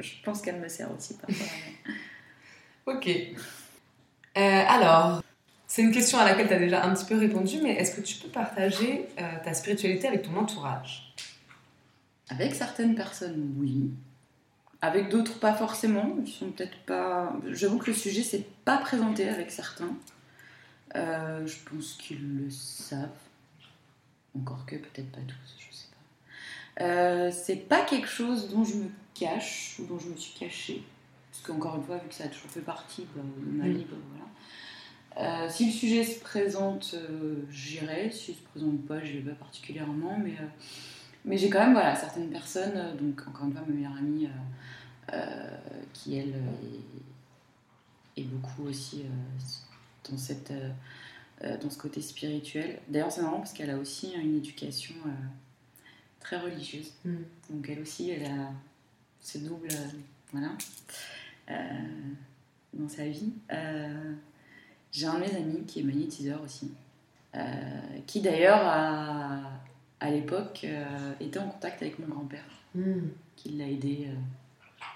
je 0.00 0.10
pense 0.24 0.40
qu'elle 0.42 0.60
me 0.60 0.68
sert 0.68 0.88
aussi 0.96 1.14
parfois. 1.14 1.46
Ok. 2.86 3.08
Euh, 3.08 4.64
alors, 4.68 5.22
c'est 5.66 5.82
une 5.82 5.92
question 5.92 6.18
à 6.18 6.24
laquelle 6.24 6.48
tu 6.48 6.54
as 6.54 6.58
déjà 6.58 6.84
un 6.84 6.94
petit 6.94 7.04
peu 7.04 7.16
répondu, 7.18 7.58
mais 7.62 7.70
est-ce 7.72 7.94
que 7.96 8.00
tu 8.00 8.16
peux 8.16 8.28
partager 8.28 9.06
euh, 9.18 9.22
ta 9.44 9.52
spiritualité 9.54 10.06
avec 10.08 10.22
ton 10.22 10.36
entourage? 10.36 11.12
Avec 12.28 12.54
certaines 12.54 12.94
personnes, 12.94 13.54
oui. 13.58 13.90
Avec 14.82 15.08
d'autres, 15.08 15.38
pas 15.38 15.54
forcément. 15.54 16.16
Ils 16.24 16.30
sont 16.30 16.50
peut-être 16.50 16.76
pas. 16.86 17.32
J'avoue 17.50 17.78
que 17.78 17.86
le 17.90 17.96
sujet 17.96 18.22
s'est 18.22 18.46
pas 18.64 18.78
présenté 18.78 19.28
avec 19.28 19.50
certains. 19.50 19.96
Euh, 20.94 21.46
je 21.46 21.56
pense 21.68 21.94
qu'ils 21.94 22.44
le 22.44 22.50
savent. 22.50 23.08
Encore 24.38 24.66
que 24.66 24.76
peut-être 24.76 25.10
pas 25.12 25.20
tous, 25.26 25.56
je 25.58 25.74
sais 25.74 25.86
pas. 26.78 26.84
Euh, 26.84 27.30
c'est 27.32 27.56
pas 27.56 27.80
quelque 27.82 28.08
chose 28.08 28.50
dont 28.50 28.64
je 28.64 28.74
me 28.76 28.88
cache 29.14 29.76
ou 29.80 29.86
dont 29.86 29.98
je 29.98 30.08
me 30.08 30.16
suis 30.16 30.38
cachée. 30.38 30.82
Parce 31.32 31.42
qu'encore 31.46 31.76
une 31.76 31.84
fois, 31.84 31.96
vu 31.96 32.08
que 32.08 32.14
ça 32.14 32.24
a 32.24 32.28
toujours 32.28 32.50
fait 32.50 32.60
partie 32.60 33.06
bah, 33.16 33.22
de 33.22 33.50
ma 33.58 33.64
Mm. 33.66 33.72
vie, 33.72 33.86
bah, 33.90 33.96
voilà. 34.10 34.24
Euh, 35.18 35.48
si 35.48 35.66
le 35.66 35.72
sujet 35.72 36.04
se 36.04 36.20
présente, 36.20 36.94
euh, 36.94 37.36
j'irai. 37.50 38.10
Si 38.10 38.32
il 38.32 38.34
se 38.34 38.42
présente 38.42 38.84
pas, 38.86 39.02
je 39.02 39.12
vais 39.12 39.30
pas 39.30 39.36
particulièrement. 39.36 40.18
Mais, 40.18 40.32
euh, 40.32 40.46
mais 41.24 41.38
j'ai 41.38 41.48
quand 41.48 41.60
même 41.60 41.72
voilà, 41.72 41.94
certaines 41.94 42.28
personnes, 42.28 42.96
donc 43.00 43.26
encore 43.26 43.46
une 43.46 43.52
fois, 43.52 43.62
ma 43.66 43.74
meilleure 43.74 43.96
amie, 43.96 44.28
qui 45.92 46.16
elle 46.16 46.34
est, 48.16 48.20
est 48.20 48.24
beaucoup 48.24 48.64
aussi 48.68 49.04
dans, 50.10 50.18
cette, 50.18 50.52
dans 51.42 51.70
ce 51.70 51.78
côté 51.78 52.00
spirituel. 52.00 52.80
D'ailleurs, 52.88 53.10
c'est 53.10 53.22
marrant 53.22 53.38
parce 53.38 53.52
qu'elle 53.52 53.70
a 53.70 53.78
aussi 53.78 54.12
une 54.14 54.36
éducation 54.36 54.94
très 56.20 56.38
religieuse. 56.38 56.92
Mm. 57.04 57.16
Donc 57.50 57.68
elle 57.68 57.80
aussi, 57.80 58.10
elle 58.10 58.24
a 58.24 58.52
ce 59.20 59.38
double, 59.38 59.68
voilà, 60.32 60.52
dans 62.72 62.88
sa 62.88 63.06
vie. 63.06 63.32
J'ai 64.92 65.06
un 65.06 65.14
de 65.14 65.20
mes 65.20 65.36
amis 65.36 65.64
qui 65.66 65.80
est 65.80 65.82
magnétiseur 65.82 66.42
aussi, 66.42 66.72
euh, 67.34 67.40
qui 68.06 68.20
d'ailleurs 68.20 68.60
a, 68.62 69.42
à 70.00 70.10
l'époque 70.10 70.62
euh, 70.64 71.12
était 71.20 71.38
en 71.38 71.48
contact 71.48 71.82
avec 71.82 71.98
mon 71.98 72.06
grand-père, 72.08 72.44
qui 73.36 73.50
l'a 73.50 73.68
aidé 73.68 74.08
euh, 74.10 74.14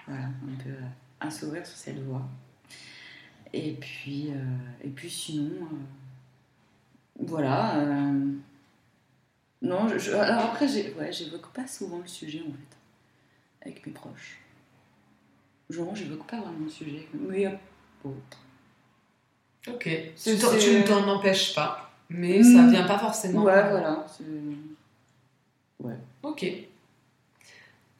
Voilà, 0.07 0.25
un 0.25 0.63
peu 0.63 0.69
euh, 0.69 0.81
un 1.21 1.29
sourire 1.31 1.65
sur 1.65 1.77
cette 1.77 1.99
voie. 2.03 2.23
Et 3.53 3.73
puis, 3.73 4.29
et 4.83 4.89
puis 4.89 5.09
sinon, 5.09 5.67
voilà. 7.19 8.11
non, 9.61 9.87
je, 9.87 9.97
je- 9.97 10.11
alors 10.13 10.45
après, 10.45 10.67
ouais, 10.93 11.11
j'évoque 11.11 11.51
pas 11.53 11.67
souvent 11.67 11.99
le 11.99 12.07
sujet 12.07 12.41
en 12.41 12.51
fait, 12.51 12.77
avec 13.69 13.85
mes 13.85 13.93
proches. 13.93 14.39
Genre, 15.69 15.95
j'évoque 15.95 16.27
pas 16.27 16.39
vraiment 16.41 16.65
le 16.65 16.69
sujet. 16.69 17.07
Mais 17.13 17.47
bon, 18.03 18.15
Ok. 19.67 19.89
Tu 20.23 20.29
ne 20.31 20.87
t'en 20.87 21.07
empêches 21.07 21.53
pas, 21.53 21.91
mais 22.09 22.39
Mm. 22.39 22.43
ça 22.55 22.67
vient 22.67 22.85
pas 22.87 22.97
forcément. 22.99 23.43
ouais, 23.43 23.69
voilà. 23.69 24.05
Ok. 26.23 26.45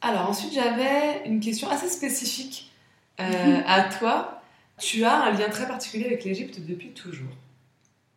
Alors 0.02 0.30
ensuite, 0.30 0.54
j'avais 0.54 1.24
une 1.26 1.39
question 1.39 1.69
assez 1.69 1.89
spécifique 1.89 2.71
euh, 3.19 3.60
à 3.67 3.84
toi. 3.84 4.41
Tu 4.80 5.04
as 5.04 5.24
un 5.26 5.32
lien 5.32 5.50
très 5.50 5.67
particulier 5.67 6.06
avec 6.06 6.24
l'Égypte 6.24 6.60
depuis 6.65 6.89
toujours. 6.89 7.30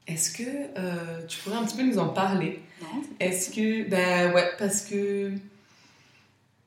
Est-ce 0.07 0.31
que 0.37 0.43
euh, 0.79 1.27
tu 1.27 1.39
pourrais 1.41 1.57
un 1.57 1.65
petit 1.65 1.77
peu 1.77 1.83
nous 1.83 1.99
en 1.99 2.09
parler? 2.09 2.61
Non, 2.83 3.03
Est-ce 3.21 3.51
que... 3.51 3.89
Ben 3.89 4.33
ouais, 4.33 4.51
parce 4.59 4.83
que... 4.83 5.33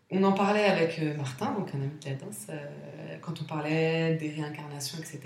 On 0.09 0.23
en 0.23 0.31
parlait 0.31 0.65
avec 0.65 0.99
euh, 0.99 1.15
Martin, 1.17 1.51
donc 1.51 1.69
un 1.75 1.79
ami 1.79 1.91
de 2.03 2.09
la 2.09 2.15
danse, 2.15 2.47
euh, 2.49 3.17
quand 3.21 3.41
on 3.41 3.43
parlait 3.43 4.15
des 4.15 4.29
réincarnations, 4.31 4.97
etc. 4.99 5.19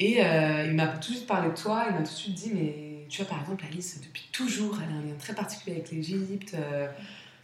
Et 0.00 0.24
euh, 0.24 0.64
il 0.66 0.74
m'a 0.74 0.86
tout 0.88 1.10
de 1.12 1.16
suite 1.16 1.26
parlé 1.26 1.50
de 1.50 1.54
toi, 1.54 1.84
il 1.88 1.92
m'a 1.92 1.98
tout 1.98 2.04
de 2.04 2.08
suite 2.08 2.34
dit, 2.34 2.50
mais 2.54 3.04
tu 3.08 3.20
vois, 3.22 3.30
par 3.30 3.40
exemple, 3.42 3.64
Alice, 3.70 4.00
depuis 4.02 4.28
toujours, 4.32 4.78
elle 4.82 4.92
a 4.94 4.98
un 4.98 5.02
lien 5.02 5.14
très 5.18 5.34
particulier 5.34 5.76
avec 5.76 5.90
l'Égypte. 5.90 6.54
euh, 6.54 6.88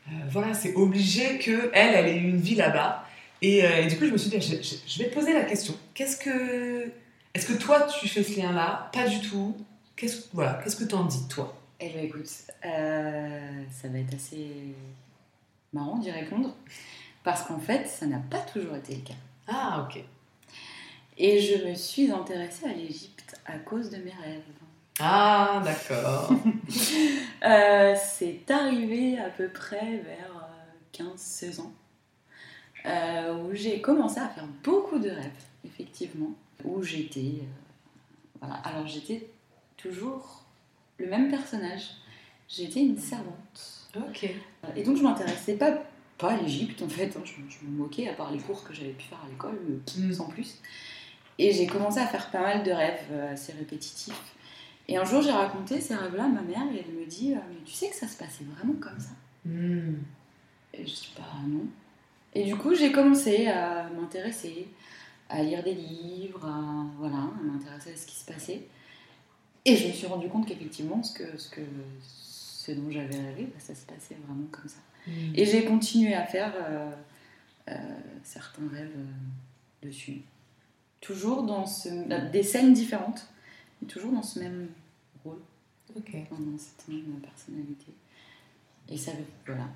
euh, 0.08 0.12
voilà, 0.30 0.54
c'est 0.54 0.74
obligé 0.74 1.38
qu'elle, 1.38 1.70
elle 1.74 2.06
ait 2.08 2.16
eu 2.16 2.28
une 2.30 2.40
vie 2.40 2.54
là-bas. 2.54 3.04
Et, 3.42 3.58
et 3.58 3.86
du 3.86 3.98
coup, 3.98 4.06
je 4.06 4.12
me 4.12 4.16
suis 4.16 4.30
dit, 4.30 4.40
je, 4.40 4.56
je- 4.62 4.76
je 4.86 4.98
vais 5.02 5.10
te 5.10 5.14
poser 5.14 5.32
la 5.34 5.44
question. 5.44 5.74
Qu'est-ce 5.94 6.16
que... 6.16 6.90
Est-ce 7.34 7.46
que 7.46 7.52
toi, 7.52 7.82
tu 8.00 8.08
fais 8.08 8.22
ce 8.22 8.40
lien-là? 8.40 8.88
Pas 8.94 9.06
du 9.06 9.20
tout. 9.20 9.54
Qu'est-ce 9.94 10.28
voilà, 10.32 10.54
qu'est-ce 10.64 10.76
que 10.76 10.84
t'en 10.84 11.04
dis, 11.04 11.28
toi? 11.28 11.54
Eh 11.80 11.90
bien, 11.90 12.00
écoute, 12.02 12.26
ça 12.26 13.88
va 13.88 13.98
être 13.98 14.14
assez 14.14 14.46
marrant 15.74 15.98
d'y 15.98 16.10
répondre. 16.10 16.54
Parce 17.24 17.42
qu'en 17.42 17.58
fait, 17.58 17.86
ça 17.86 18.06
n'a 18.06 18.18
pas 18.30 18.38
toujours 18.40 18.76
été 18.76 18.94
le 18.94 19.02
cas. 19.02 19.14
Ah, 19.48 19.86
ok. 19.86 20.02
Et 21.18 21.40
je 21.40 21.66
me 21.66 21.74
suis 21.74 22.10
intéressée 22.10 22.66
à 22.66 22.72
l'Égypte 22.72 23.36
à 23.46 23.58
cause 23.58 23.90
de 23.90 23.96
mes 23.98 24.10
rêves. 24.12 24.42
Ah, 25.00 25.62
d'accord. 25.64 26.32
Euh, 27.44 27.94
c'est 28.02 28.50
arrivé 28.50 29.18
à 29.18 29.28
peu 29.30 29.48
près 29.48 29.98
vers 29.98 30.50
euh, 30.98 31.04
15-16 31.14 31.60
ans, 31.60 31.72
euh, 32.86 33.36
où 33.44 33.54
j'ai 33.54 33.80
commencé 33.80 34.18
à 34.18 34.28
faire 34.28 34.48
beaucoup 34.64 34.98
de 34.98 35.10
rêves, 35.10 35.44
effectivement, 35.64 36.30
où 36.64 36.82
j'étais... 36.82 37.20
euh, 37.20 38.40
voilà. 38.40 38.54
Alors 38.56 38.86
j'étais 38.88 39.28
toujours 39.76 40.42
le 40.98 41.06
même 41.06 41.30
personnage. 41.30 41.90
J'étais 42.48 42.80
une 42.80 42.98
servante. 42.98 43.90
ok. 43.96 44.28
Et 44.74 44.82
donc 44.82 44.96
je 44.96 45.02
m'intéressais 45.02 45.54
pas, 45.54 45.78
pas 46.18 46.32
à 46.32 46.36
l'Égypte 46.38 46.82
en 46.82 46.88
fait, 46.88 47.14
hein. 47.16 47.22
je, 47.24 47.32
je 47.48 47.64
me 47.64 47.70
moquais 47.76 48.08
à 48.08 48.14
part 48.14 48.32
les 48.32 48.38
cours 48.40 48.64
que 48.64 48.74
j'avais 48.74 48.90
pu 48.92 49.04
faire 49.04 49.20
à 49.24 49.28
l'école, 49.28 49.60
mais 49.68 50.06
Mm. 50.06 50.12
sans 50.12 50.26
plus. 50.28 50.56
Et 51.38 51.52
j'ai 51.52 51.66
commencé 51.66 51.98
à 51.98 52.06
faire 52.06 52.30
pas 52.30 52.40
mal 52.40 52.62
de 52.62 52.70
rêves 52.70 53.06
euh, 53.10 53.32
assez 53.32 53.52
répétitifs. 53.52 54.34
Et 54.88 54.96
un 54.96 55.04
jour 55.04 55.22
j'ai 55.22 55.32
raconté 55.32 55.80
ces 55.80 55.94
rêves-là 55.94 56.24
à 56.24 56.28
ma 56.28 56.42
mère 56.42 56.62
et 56.72 56.84
elle 56.86 56.94
me 56.94 57.06
dit 57.06 57.34
euh, 57.34 57.38
Mais 57.48 57.56
tu 57.64 57.72
sais 57.72 57.88
que 57.88 57.96
ça 57.96 58.08
se 58.08 58.16
passait 58.16 58.44
vraiment 58.44 58.74
comme 58.80 58.98
ça? 58.98 59.10
Hmm. 59.44 59.96
Et 60.72 60.86
je 60.86 60.92
dis 60.92 61.12
Bah 61.16 61.24
non. 61.46 61.66
Et 62.34 62.44
du 62.44 62.56
coup 62.56 62.74
j'ai 62.74 62.92
commencé 62.92 63.48
à 63.48 63.88
m'intéresser, 63.90 64.68
à 65.28 65.42
lire 65.42 65.62
des 65.62 65.74
livres, 65.74 66.46
à, 66.46 66.86
voilà, 66.98 67.16
à 67.16 67.42
m'intéresser 67.42 67.92
à 67.92 67.96
ce 67.96 68.06
qui 68.06 68.16
se 68.16 68.24
passait. 68.24 68.66
Et 69.66 69.74
je 69.74 69.88
me 69.88 69.92
suis 69.92 70.06
rendu 70.06 70.28
compte 70.28 70.46
qu'effectivement, 70.46 71.02
ce, 71.02 71.12
que, 71.12 71.36
ce, 71.36 71.50
que, 71.50 71.60
ce 72.06 72.70
dont 72.70 72.88
j'avais 72.88 73.16
rêvé, 73.16 73.44
bah, 73.52 73.58
ça 73.58 73.74
se 73.74 73.84
passait 73.84 74.16
vraiment 74.24 74.46
comme 74.52 74.68
ça. 74.68 74.78
Hmm. 75.08 75.32
Et 75.34 75.44
j'ai 75.44 75.64
continué 75.64 76.14
à 76.14 76.24
faire 76.24 76.52
euh, 76.56 76.92
euh, 77.70 77.74
certains 78.22 78.68
rêves 78.72 78.92
euh, 78.96 79.86
dessus. 79.86 80.22
Toujours 81.06 81.42
dans 81.44 81.66
ce, 81.66 81.88
euh, 81.88 82.30
des 82.30 82.42
scènes 82.42 82.72
différentes, 82.72 83.28
mais 83.80 83.88
toujours 83.88 84.12
dans 84.12 84.22
ce 84.22 84.40
même 84.40 84.68
rôle, 85.24 85.38
Ok. 85.96 86.10
dans 86.30 86.58
cette 86.58 86.88
même 86.88 87.20
personnalité. 87.20 87.92
Et 88.88 88.96
ça, 88.98 89.12
voilà, 89.46 89.68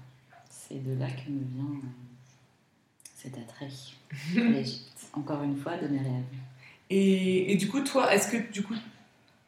c'est 0.48 0.82
de 0.84 0.98
là 0.98 1.06
que 1.06 1.30
me 1.30 1.44
vient 1.54 1.78
euh, 1.78 1.86
cet 3.16 3.38
attrait 3.38 3.68
pour 4.34 4.42
l'Égypte. 4.50 5.06
Encore 5.12 5.42
une 5.42 5.56
fois, 5.56 5.76
de 5.76 5.88
mes 5.88 5.98
rêves. 5.98 6.24
Et, 6.88 7.52
et 7.52 7.56
du 7.56 7.68
coup, 7.68 7.80
toi, 7.82 8.12
est-ce 8.12 8.28
que 8.30 8.52
du 8.52 8.62
coup, 8.62 8.74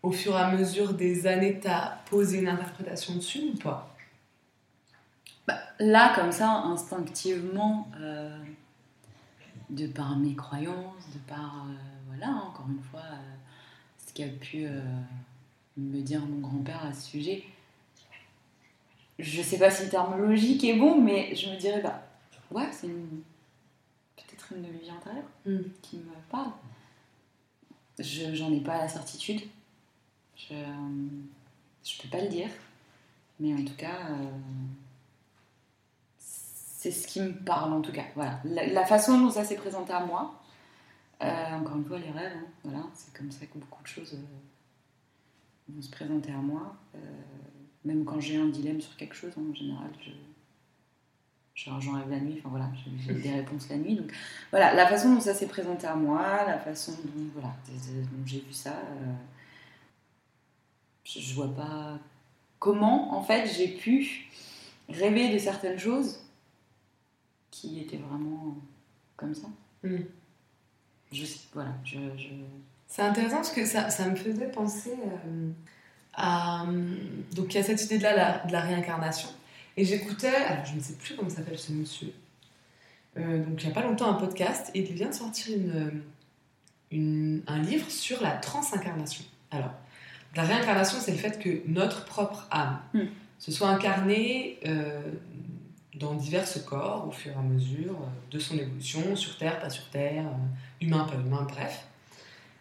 au 0.03 0.12
fur 0.12 0.33
et 0.37 0.40
à 0.40 0.51
mesure 0.57 0.95
des 0.95 1.27
années, 1.27 1.59
t'as 1.61 1.97
posé 2.11 2.38
une 2.38 2.49
interprétation 2.49 3.16
dessus 3.16 3.42
ou 3.55 3.57
pas? 3.59 3.97
Bah, 5.49 5.59
là, 5.81 6.12
comme 6.14 6.31
ça, 6.31 6.49
instinctivement, 6.51 7.88
euh, 8.01 8.38
de 9.73 9.87
par 9.87 10.17
mes 10.17 10.35
croyances, 10.35 11.09
de 11.15 11.19
par, 11.27 11.67
euh, 11.69 11.75
voilà, 12.07 12.29
encore 12.29 12.67
une 12.69 12.83
fois, 12.83 13.01
euh, 13.01 13.35
ce 14.07 14.13
qu'a 14.13 14.29
pu 14.29 14.67
euh, 14.67 14.81
me 15.77 16.01
dire 16.03 16.21
mon 16.21 16.41
grand-père 16.41 16.85
à 16.85 16.93
ce 16.93 17.09
sujet, 17.11 17.43
je 19.19 19.43
sais 19.43 19.59
pas 19.59 19.71
si 19.71 19.85
le 19.85 19.91
terme 19.91 20.21
logique 20.21 20.63
est 20.65 20.77
bon, 20.79 21.01
mais 21.01 21.35
je 21.35 21.49
me 21.51 21.57
dirais, 21.57 21.81
bah, 21.81 22.03
ouais, 22.51 22.69
c'est 22.73 22.89
peut-être 22.89 24.53
une 24.55 24.63
de 24.63 24.69
mes 24.69 24.79
vies 24.79 24.91
antérieures 24.91 25.25
Mm. 25.47 25.59
qui 25.81 25.97
me 25.97 26.13
parle. 26.31 26.53
Je, 27.99 28.35
j'en 28.35 28.53
ai 28.53 28.61
pas 28.61 28.79
la 28.79 28.89
certitude. 28.89 29.41
Je, 30.37 30.55
je 31.85 32.03
peux 32.03 32.09
pas 32.09 32.23
le 32.23 32.29
dire. 32.29 32.49
Mais 33.41 33.55
en 33.55 33.65
tout 33.65 33.75
cas, 33.77 34.09
c'est 36.83 36.90
ce 36.90 37.07
qui 37.07 37.21
me 37.21 37.33
parle 37.33 37.73
en 37.73 37.81
tout 37.81 37.92
cas. 37.92 38.07
Voilà. 38.16 38.40
La, 38.45 38.85
façon 38.85 39.16
dont 39.16 39.31
ça 39.31 39.45
s'est 39.45 39.55
présenté 39.55 39.92
à 39.92 40.05
moi, 40.05 40.42
euh, 41.23 41.55
encore 41.55 41.77
une 41.77 41.85
fois, 41.85 41.99
les 42.01 42.11
rêves, 42.11 42.33
hein, 42.37 42.47
voilà, 42.64 42.85
c'est 42.92 43.16
comme 43.16 43.31
ça 43.31 43.47
que 43.47 43.57
beaucoup 43.57 43.81
de 43.85 43.87
choses 43.87 44.14
euh, 44.14 45.73
vont 45.73 45.81
se 45.81 45.90
présenter 45.90 46.33
à 46.33 46.38
moi. 46.38 46.75
Euh, 46.97 46.99
même 47.85 48.05
quand 48.05 48.18
j'ai 48.18 48.37
un 48.37 48.47
dilemme 48.47 48.81
sur 48.81 48.97
quelque 48.97 49.14
chose, 49.14 49.31
en 49.38 49.55
général, 49.55 49.90
je, 50.01 50.11
j'en 51.55 51.92
rêve 51.92 52.11
la 52.11 52.18
nuit, 52.18 52.38
enfin 52.40 52.49
voilà, 52.49 52.68
j'ai, 53.07 53.14
des 53.14 53.31
réponses 53.31 53.68
la 53.68 53.77
nuit. 53.77 53.95
Donc 53.95 54.12
voilà, 54.51 54.75
la 54.75 54.88
façon 54.88 55.14
dont 55.14 55.21
ça 55.21 55.35
s'est 55.35 55.47
présenté 55.47 55.87
à 55.87 55.95
moi, 55.95 56.45
la 56.45 56.59
façon 56.59 56.90
dont, 56.90 57.29
voilà, 57.33 57.55
j'ai 58.27 58.40
vu 58.40 58.53
ça, 58.53 58.75
je, 61.05 61.21
je 61.21 61.35
vois 61.35 61.55
pas 61.55 62.01
comment 62.59 63.16
en 63.16 63.23
fait 63.23 63.47
j'ai 63.47 63.68
pu 63.68 64.27
rêver 64.88 65.33
de 65.33 65.38
certaines 65.38 65.79
choses 65.79 66.22
qui 67.53 67.79
étaient 67.81 67.99
vraiment 67.99 68.57
comme 69.17 69.35
ça. 69.35 69.47
Mm. 69.85 69.99
Je, 71.12 71.25
voilà, 71.55 71.71
je, 71.85 71.99
je- 72.17 72.29
C'est 72.88 73.03
intéressant 73.03 73.37
parce 73.37 73.53
que 73.53 73.65
ça, 73.67 73.88
ça 73.91 74.09
me 74.09 74.17
faisait 74.17 74.51
penser 74.51 74.95
euh, 75.27 75.51
à. 76.15 76.65
euh, 76.67 76.97
Donc, 77.35 77.55
il 77.55 77.59
y 77.59 77.61
a 77.61 77.62
cette 77.62 77.85
idée 77.85 77.99
de 77.99 78.03
la, 78.03 78.17
la- 78.17 78.38
de 78.47 78.51
la 78.53 78.61
réincarnation. 78.62 79.29
Et 79.77 79.85
j'écoutais, 79.85 80.35
alors 80.35 80.65
je 80.65 80.75
ne 80.75 80.81
sais 80.81 80.95
plus 80.95 81.15
comment 81.15 81.31
s'appelle 81.31 81.59
ce 81.59 81.73
monsieur. 81.73 82.12
Euh, 83.19 83.45
donc, 83.45 83.62
il 83.62 83.67
n'y 83.67 83.73
a 83.73 83.75
pas 83.75 83.87
longtemps, 83.87 84.09
un 84.11 84.15
podcast 84.15 84.71
et 84.75 84.81
il 84.88 84.95
vient 84.95 85.09
de 85.11 85.15
sortir 85.15 85.55
une, 85.57 86.03
une- 86.91 87.43
un 87.47 87.59
livre 87.61 87.91
sur 87.91 88.23
la 88.23 88.33
transincarnation. 88.33 89.25
Alors, 89.51 89.71
la 90.35 90.45
réincarnation, 90.45 90.99
c'est 90.99 91.12
le 91.12 91.19
fait 91.19 91.38
que 91.38 91.61
notre 91.69 92.05
propre 92.07 92.47
âme 92.51 92.81
Mm. 92.95 93.01
se 93.38 93.53
soit 93.53 93.69
incarnée 93.69 94.59
euh, 94.67 95.03
dans 95.95 96.15
divers 96.15 96.47
corps 96.65 97.07
au 97.09 97.11
fur 97.11 97.33
et 97.33 97.39
à 97.39 97.43
mesure 97.43 97.93
euh, 97.93 98.31
de 98.31 98.39
son 98.39 98.59
évolution, 98.59 99.15
sur 99.17 99.37
Terre, 99.37 99.61
pas 99.61 99.71
sur 99.71 99.89
Terre, 99.91 100.25
euh, 100.27 100.85
humain, 100.85 101.05
pas 101.05 101.17
humain, 101.17 101.47
bref. 101.49 101.87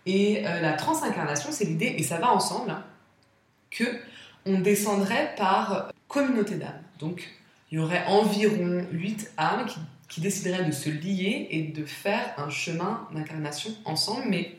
Et 0.05 0.45
euh, 0.45 0.61
la 0.61 0.73
transincarnation, 0.73 1.51
c'est 1.51 1.65
l'idée, 1.65 1.95
et 1.97 2.03
ça 2.03 2.17
va 2.17 2.33
ensemble, 2.33 2.71
hein, 2.71 2.83
que 3.69 3.85
on 4.45 4.59
descendrait 4.59 5.33
par 5.37 5.91
communauté 6.07 6.55
d'âmes. 6.55 6.81
Donc, 6.99 7.29
il 7.71 7.77
y 7.77 7.79
aurait 7.79 8.03
environ 8.07 8.85
8 8.91 9.33
âmes 9.37 9.65
qui, 9.65 9.79
qui 10.09 10.19
décideraient 10.19 10.65
de 10.65 10.71
se 10.71 10.89
lier 10.89 11.47
et 11.51 11.63
de 11.63 11.85
faire 11.85 12.33
un 12.37 12.49
chemin 12.49 13.07
d'incarnation 13.13 13.71
ensemble, 13.85 14.25
mais 14.27 14.57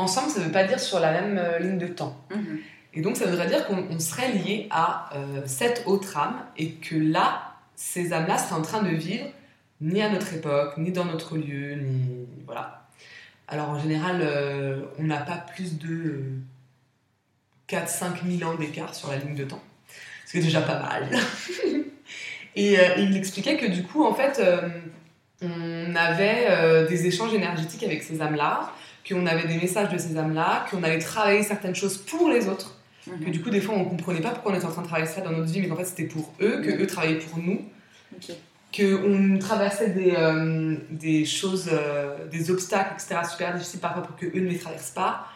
ensemble, 0.00 0.30
ça 0.30 0.40
ne 0.40 0.44
veut 0.46 0.52
pas 0.52 0.64
dire 0.64 0.80
sur 0.80 1.00
la 1.00 1.12
même 1.12 1.38
euh, 1.38 1.58
ligne 1.58 1.78
de 1.78 1.86
temps. 1.86 2.16
Mhm. 2.30 2.58
Et 2.94 3.02
donc, 3.02 3.16
ça 3.16 3.26
voudrait 3.26 3.46
dire 3.46 3.66
qu'on 3.66 3.86
on 3.90 3.98
serait 3.98 4.32
lié 4.32 4.66
à 4.70 5.10
euh, 5.14 5.46
sept 5.46 5.84
autres 5.86 6.16
âmes 6.16 6.44
et 6.56 6.72
que 6.72 6.96
là, 6.96 7.49
ces 7.80 8.12
âmes-là 8.12 8.36
seraient 8.36 8.60
en 8.60 8.62
train 8.62 8.82
de 8.82 8.90
vivre 8.90 9.26
ni 9.80 10.02
à 10.02 10.10
notre 10.10 10.34
époque, 10.34 10.76
ni 10.76 10.92
dans 10.92 11.06
notre 11.06 11.38
lieu, 11.38 11.74
ni. 11.76 12.26
Voilà. 12.44 12.86
Alors, 13.48 13.70
en 13.70 13.78
général, 13.78 14.20
euh, 14.22 14.82
on 14.98 15.04
n'a 15.04 15.16
pas 15.16 15.38
plus 15.38 15.78
de 15.78 16.24
4-5 17.68 18.38
000 18.38 18.50
ans 18.50 18.54
d'écart 18.54 18.94
sur 18.94 19.10
la 19.10 19.16
ligne 19.16 19.34
de 19.34 19.44
temps. 19.44 19.62
Ce 20.26 20.32
qui 20.32 20.38
est 20.38 20.42
déjà 20.42 20.60
pas 20.60 20.78
mal. 20.78 21.08
et 22.54 22.78
euh, 22.78 22.96
il 22.98 23.16
expliquait 23.16 23.56
que 23.56 23.66
du 23.66 23.82
coup, 23.82 24.04
en 24.04 24.12
fait, 24.12 24.38
euh, 24.38 24.68
on 25.40 25.96
avait 25.96 26.48
euh, 26.50 26.86
des 26.86 27.06
échanges 27.06 27.32
énergétiques 27.32 27.82
avec 27.82 28.02
ces 28.02 28.20
âmes-là, 28.20 28.74
qu'on 29.08 29.26
avait 29.26 29.48
des 29.48 29.56
messages 29.56 29.88
de 29.88 29.96
ces 29.96 30.18
âmes-là, 30.18 30.66
qu'on 30.70 30.82
allait 30.82 30.98
travailler 30.98 31.42
certaines 31.42 31.74
choses 31.74 31.96
pour 31.96 32.28
les 32.28 32.46
autres, 32.46 32.76
Que 33.06 33.30
du 33.30 33.40
coup 33.40 33.50
des 33.50 33.60
fois 33.60 33.74
on 33.76 33.84
comprenait 33.84 34.20
pas 34.20 34.30
pourquoi 34.30 34.52
on 34.52 34.54
était 34.54 34.66
en 34.66 34.70
train 34.70 34.82
de 34.82 34.86
travailler 34.86 35.08
ça 35.08 35.20
dans 35.22 35.30
notre 35.32 35.50
vie, 35.50 35.60
mais 35.60 35.68
qu'en 35.68 35.76
fait 35.76 35.84
c'était 35.86 36.04
pour 36.04 36.32
eux, 36.40 36.60
que 36.62 36.82
eux 36.82 36.86
travaillaient 36.86 37.18
pour 37.18 37.38
nous, 37.38 37.62
Ok. 38.14 38.34
qu'on 38.76 39.38
traversait 39.38 39.90
des, 39.90 40.12
euh, 40.16 40.76
des 40.90 41.24
choses, 41.24 41.70
euh, 41.72 42.28
des 42.28 42.50
obstacles, 42.50 42.94
etc., 42.94 43.20
super 43.30 43.54
difficiles 43.54 43.80
parfois 43.80 44.02
pour 44.02 44.16
que 44.16 44.26
eux 44.26 44.40
ne 44.40 44.48
les 44.48 44.58
traversent 44.58 44.90
pas, 44.90 45.26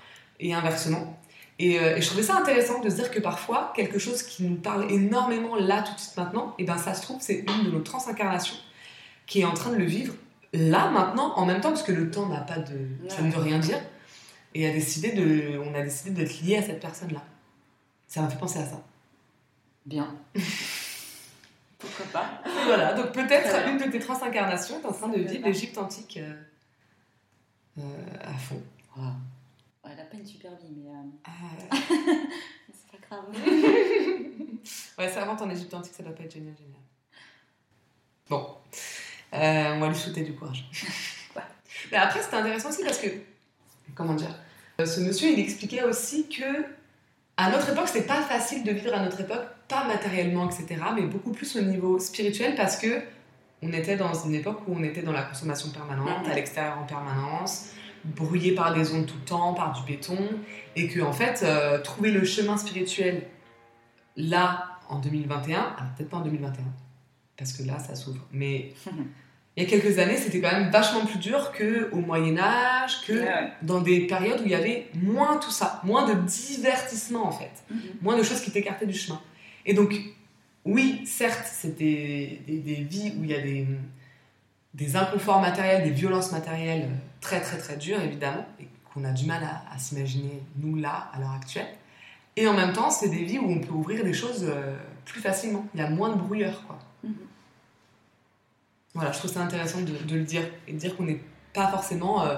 et 0.40 0.52
inversement. 0.52 1.18
Et, 1.58 1.78
euh, 1.78 1.96
et 1.96 2.02
je 2.02 2.06
trouvais 2.08 2.22
ça 2.22 2.36
intéressant 2.36 2.80
de 2.80 2.90
se 2.90 2.96
dire 2.96 3.10
que 3.10 3.20
parfois, 3.20 3.72
quelque 3.74 3.98
chose 3.98 4.22
qui 4.22 4.42
nous 4.42 4.56
parle 4.56 4.90
énormément 4.90 5.56
là, 5.56 5.82
tout 5.82 5.94
de 5.94 6.00
suite 6.00 6.16
maintenant, 6.16 6.54
et 6.58 6.64
ben 6.64 6.76
ça 6.76 6.94
se 6.94 7.02
trouve, 7.02 7.18
c'est 7.20 7.44
une 7.48 7.64
de 7.64 7.70
nos 7.70 7.80
transincarnations 7.80 8.56
qui 9.26 9.40
est 9.40 9.44
en 9.44 9.54
train 9.54 9.70
de 9.70 9.76
le 9.76 9.84
vivre 9.84 10.14
là, 10.52 10.90
maintenant, 10.90 11.32
en 11.36 11.46
même 11.46 11.60
temps, 11.60 11.70
parce 11.70 11.82
que 11.82 11.92
le 11.92 12.10
temps 12.10 12.28
n'a 12.28 12.40
pas 12.40 12.58
de. 12.58 12.76
ça 13.08 13.22
ne 13.22 13.30
veut 13.30 13.40
rien 13.40 13.58
dire. 13.58 13.80
Et 14.54 14.68
a 14.68 14.72
décidé 14.72 15.10
de, 15.12 15.58
on 15.58 15.74
a 15.74 15.82
décidé 15.82 16.10
d'être 16.10 16.40
lié 16.42 16.56
à 16.58 16.62
cette 16.62 16.80
personne-là. 16.80 17.22
Ça 18.06 18.22
m'a 18.22 18.28
fait 18.28 18.38
penser 18.38 18.58
à 18.60 18.66
ça. 18.66 18.82
Bien. 19.86 20.14
Pourquoi 21.78 22.06
pas 22.06 22.40
Et 22.46 22.64
voilà, 22.66 22.94
donc 22.94 23.12
peut-être 23.12 23.68
une 23.68 23.76
de 23.78 23.90
tes 23.90 23.98
transincarnations 23.98 24.80
est 24.80 24.86
en 24.86 24.92
train 24.92 25.08
de 25.08 25.18
vivre 25.20 25.44
l'Égypte 25.46 25.76
antique 25.76 26.16
euh, 26.18 26.34
euh, 27.78 27.82
à 28.22 28.32
fond. 28.34 28.62
Ouais, 28.96 29.02
Elle 29.92 30.00
a 30.00 30.04
pas 30.04 30.16
une 30.16 30.24
super 30.26 30.52
vie, 30.56 30.72
mais 30.74 30.90
euh, 30.90 31.02
Ah, 31.24 31.76
c'est 32.72 32.98
pas 32.98 33.06
grave. 33.10 33.24
ouais, 34.98 35.10
ça 35.12 35.22
invente 35.22 35.42
en 35.42 35.50
Égypte 35.50 35.74
antique, 35.74 35.92
ça 35.94 36.02
doit 36.02 36.14
pas 36.14 36.22
être 36.22 36.32
génial, 36.32 36.54
génial. 36.56 36.80
Bon, 38.30 38.46
Euh, 39.34 39.74
on 39.74 39.80
va 39.80 39.88
lui 39.88 39.96
souhaiter 39.96 40.22
du 40.22 40.34
courage. 40.34 40.64
Ouais. 41.36 41.42
Mais 41.90 41.98
après, 41.98 42.22
c'était 42.22 42.36
intéressant 42.36 42.70
aussi 42.70 42.84
parce 42.84 42.98
que, 42.98 43.08
comment 43.94 44.14
dire, 44.14 44.34
ce 44.78 45.00
monsieur, 45.00 45.28
il 45.30 45.38
expliquait 45.40 45.82
aussi 45.82 46.28
que 46.28 46.64
à 47.36 47.50
notre 47.50 47.70
époque, 47.70 47.88
c'était 47.88 48.06
pas 48.06 48.22
facile 48.22 48.64
de 48.64 48.70
vivre 48.72 48.94
à 48.94 49.00
notre 49.02 49.20
époque, 49.20 49.44
pas 49.68 49.84
matériellement, 49.88 50.48
etc., 50.48 50.66
mais 50.94 51.02
beaucoup 51.02 51.32
plus 51.32 51.56
au 51.56 51.62
niveau 51.62 51.98
spirituel 51.98 52.54
parce 52.54 52.76
que 52.76 53.02
on 53.62 53.72
était 53.72 53.96
dans 53.96 54.12
une 54.12 54.34
époque 54.34 54.60
où 54.68 54.74
on 54.76 54.82
était 54.82 55.02
dans 55.02 55.12
la 55.12 55.22
consommation 55.22 55.70
permanente, 55.70 56.24
Mhm. 56.24 56.30
à 56.30 56.34
l'extérieur 56.34 56.78
en 56.78 56.84
permanence, 56.84 57.70
brouillé 58.04 58.54
par 58.54 58.74
des 58.74 58.92
ondes 58.92 59.06
tout 59.06 59.16
le 59.18 59.24
temps, 59.24 59.54
par 59.54 59.72
du 59.72 59.82
béton, 59.90 60.18
et 60.76 60.86
que 60.88 61.00
en 61.00 61.12
fait, 61.12 61.40
euh, 61.42 61.80
trouver 61.80 62.10
le 62.10 62.24
chemin 62.24 62.56
spirituel 62.58 63.26
là, 64.16 64.66
en 64.88 64.98
2021, 64.98 65.58
alors 65.58 65.92
peut-être 65.96 66.10
pas 66.10 66.18
en 66.18 66.20
2021, 66.20 66.62
parce 67.38 67.52
que 67.54 67.62
là, 67.62 67.78
ça 67.78 67.94
s'ouvre, 67.94 68.26
mais 68.32 68.74
il 69.56 69.62
y 69.62 69.66
a 69.66 69.68
quelques 69.70 69.98
années, 69.98 70.16
c'était 70.16 70.40
quand 70.40 70.50
même 70.52 70.70
vachement 70.70 71.06
plus 71.06 71.18
dur 71.18 71.52
qu'au 71.52 71.98
Moyen-Âge, 72.00 73.02
que 73.06 73.12
Ouais. 73.12 73.52
dans 73.62 73.80
des 73.80 74.06
périodes 74.06 74.40
où 74.40 74.44
il 74.44 74.50
y 74.50 74.54
avait 74.54 74.88
moins 74.94 75.36
tout 75.36 75.50
ça, 75.52 75.80
moins 75.84 76.06
de 76.12 76.14
divertissement 76.22 77.26
en 77.26 77.32
fait, 77.32 77.50
Mhm. 77.70 77.80
moins 78.02 78.16
de 78.18 78.22
choses 78.22 78.40
qui 78.40 78.50
t'écartaient 78.50 78.86
du 78.86 78.98
chemin. 78.98 79.20
Et 79.66 79.74
donc, 79.74 79.94
oui, 80.64 81.02
certes, 81.06 81.46
c'était 81.50 82.40
des, 82.46 82.56
des 82.58 82.74
vies 82.82 83.12
où 83.18 83.24
il 83.24 83.30
y 83.30 83.34
a 83.34 83.40
des, 83.40 83.66
des 84.74 84.96
inconforts 84.96 85.40
matériels, 85.40 85.84
des 85.84 85.90
violences 85.90 86.32
matérielles 86.32 86.88
très 87.20 87.40
très 87.40 87.58
très 87.58 87.76
dures 87.76 88.00
évidemment, 88.00 88.44
et 88.60 88.66
qu'on 88.92 89.04
a 89.04 89.10
du 89.12 89.24
mal 89.26 89.42
à, 89.44 89.72
à 89.74 89.78
s'imaginer 89.78 90.42
nous 90.58 90.76
là, 90.76 91.10
à 91.14 91.20
l'heure 91.20 91.32
actuelle. 91.32 91.68
Et 92.36 92.48
en 92.48 92.54
même 92.54 92.72
temps, 92.72 92.90
c'est 92.90 93.08
des 93.08 93.22
vies 93.24 93.38
où 93.38 93.48
on 93.48 93.60
peut 93.60 93.72
ouvrir 93.72 94.02
des 94.04 94.12
choses 94.12 94.44
euh, 94.48 94.74
plus 95.04 95.20
facilement. 95.20 95.64
Il 95.74 95.80
y 95.80 95.82
a 95.84 95.88
moins 95.90 96.08
de 96.10 96.16
brouilleur, 96.20 96.64
quoi. 96.66 96.78
Voilà, 98.94 99.12
je 99.12 99.18
trouve 99.18 99.30
ça 99.30 99.40
intéressant 99.40 99.80
de, 99.82 99.92
de 99.92 100.16
le 100.16 100.22
dire 100.24 100.42
et 100.68 100.72
de 100.72 100.78
dire 100.78 100.96
qu'on 100.96 101.04
n'est 101.04 101.20
pas 101.52 101.68
forcément 101.68 102.24
euh, 102.24 102.36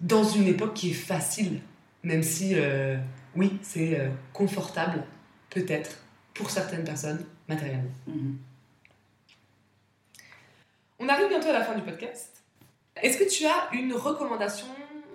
dans 0.00 0.24
une 0.24 0.46
époque 0.46 0.74
qui 0.74 0.90
est 0.90 0.94
facile, 0.94 1.60
même 2.02 2.22
si, 2.22 2.54
euh, 2.54 2.96
oui, 3.36 3.58
c'est 3.62 4.00
euh, 4.00 4.08
confortable, 4.32 5.04
peut-être, 5.50 5.98
pour 6.34 6.50
certaines 6.50 6.84
personnes, 6.84 7.24
matériellement. 7.48 7.90
Mhm. 8.06 8.38
On 10.98 11.08
arrive 11.08 11.28
bientôt 11.28 11.48
à 11.48 11.52
la 11.52 11.64
fin 11.64 11.74
du 11.74 11.82
podcast. 11.82 12.42
Est-ce 13.02 13.18
que 13.18 13.28
tu 13.28 13.46
as 13.46 13.74
une 13.74 13.94
recommandation, 13.94 14.66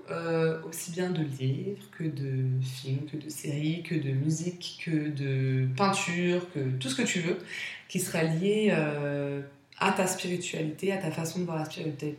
euh, 0.10 0.62
aussi 0.64 0.92
bien 0.92 1.12
de 1.12 1.22
livres 1.22 1.90
que 1.92 2.04
de 2.04 2.60
films, 2.62 3.06
que 3.06 3.18
de 3.18 3.30
séries, 3.30 3.84
que 3.84 3.96
de 3.96 4.12
musique, 4.12 4.82
que 4.86 5.10
de 5.10 5.68
peinture, 5.76 6.52
que 6.54 6.60
tout 6.80 6.90
ce 6.90 6.96
que 6.96 7.04
tu 7.04 7.20
veux, 7.20 7.38
qui 7.88 8.00
serait 8.00 8.28
lié 8.28 8.70
euh, 8.72 9.42
à 9.80 9.92
ta 9.92 10.08
spiritualité, 10.08 10.92
à 10.92 10.98
ta 10.98 11.12
façon 11.12 11.40
de 11.40 11.46
voir 11.46 11.58
la 11.58 11.66
spiritualité, 11.66 12.18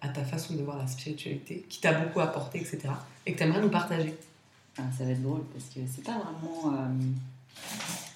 à 0.00 0.08
ta 0.08 0.24
façon 0.24 0.54
de 0.54 0.62
voir 0.62 0.78
la 0.78 0.86
spiritualité, 0.86 1.66
qui 1.68 1.80
t'a 1.80 1.92
beaucoup 1.92 2.20
apporté, 2.20 2.60
etc. 2.60 2.88
Et 3.26 3.32
que 3.32 3.38
tu 3.38 3.44
aimerais 3.44 3.60
nous 3.60 3.70
partager 3.70 4.14
Ah, 4.78 4.82
ça 4.96 5.04
va 5.04 5.10
être 5.10 5.22
drôle 5.22 5.44
parce 5.52 5.66
que 5.66 5.80
c'est 5.92 6.04
pas 6.04 6.18
vraiment 6.18 6.74
euh, 6.74 6.88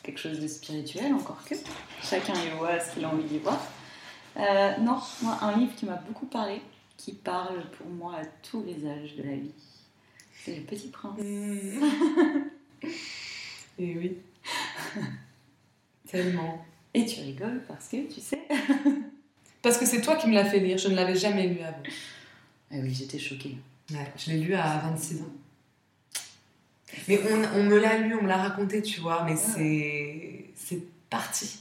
quelque 0.02 0.18
chose 0.18 0.40
de 0.40 0.48
spirituel, 0.48 1.12
encore 1.14 1.42
que. 1.44 1.54
Chacun 2.02 2.34
y 2.34 2.50
voit 2.56 2.80
ce 2.80 2.94
qu'il 2.94 3.04
a 3.04 3.08
envie 3.08 3.24
d'y 3.24 3.38
voir. 3.38 3.60
Euh, 4.36 4.76
non, 4.78 5.00
moi, 5.22 5.38
un 5.42 5.56
livre 5.56 5.74
qui 5.74 5.84
m'a 5.84 5.96
beaucoup 5.96 6.26
parlé, 6.26 6.62
qui 6.96 7.12
parle 7.12 7.68
pour 7.76 7.88
moi 7.88 8.14
à 8.16 8.24
tous 8.42 8.64
les 8.64 8.86
âges 8.86 9.16
de 9.16 9.22
la 9.24 9.34
vie, 9.34 9.52
c'est 10.44 10.56
Le 10.56 10.62
Petit 10.62 10.88
Prince. 10.88 11.18
Et 13.78 13.96
oui. 13.96 14.18
Tellement. 16.08 16.64
Et 17.00 17.06
tu 17.06 17.20
rigoles 17.20 17.62
parce 17.66 17.88
que 17.88 18.12
tu 18.12 18.20
sais. 18.20 18.40
Parce 19.60 19.76
que 19.76 19.86
c'est 19.86 20.00
toi 20.00 20.14
qui 20.14 20.28
me 20.28 20.34
l'as 20.34 20.44
fait 20.44 20.60
lire, 20.60 20.78
je 20.78 20.86
ne 20.88 20.94
l'avais 20.94 21.16
jamais 21.16 21.48
lu 21.48 21.60
avant. 21.60 21.82
Ah 22.70 22.76
oui, 22.80 22.94
j'étais 22.94 23.18
choquée. 23.18 23.56
Ouais, 23.90 24.12
je 24.16 24.30
l'ai 24.30 24.38
lu 24.38 24.54
à 24.54 24.78
26 24.78 25.20
ans. 25.22 25.32
Mais 27.08 27.20
on, 27.28 27.58
on 27.58 27.64
me 27.64 27.76
l'a 27.76 27.98
lu, 27.98 28.14
on 28.14 28.22
me 28.22 28.28
l'a 28.28 28.36
raconté, 28.36 28.82
tu 28.82 29.00
vois, 29.00 29.24
mais 29.24 29.34
c'est 29.34 30.44
c'est 30.54 30.80
parti. 31.10 31.58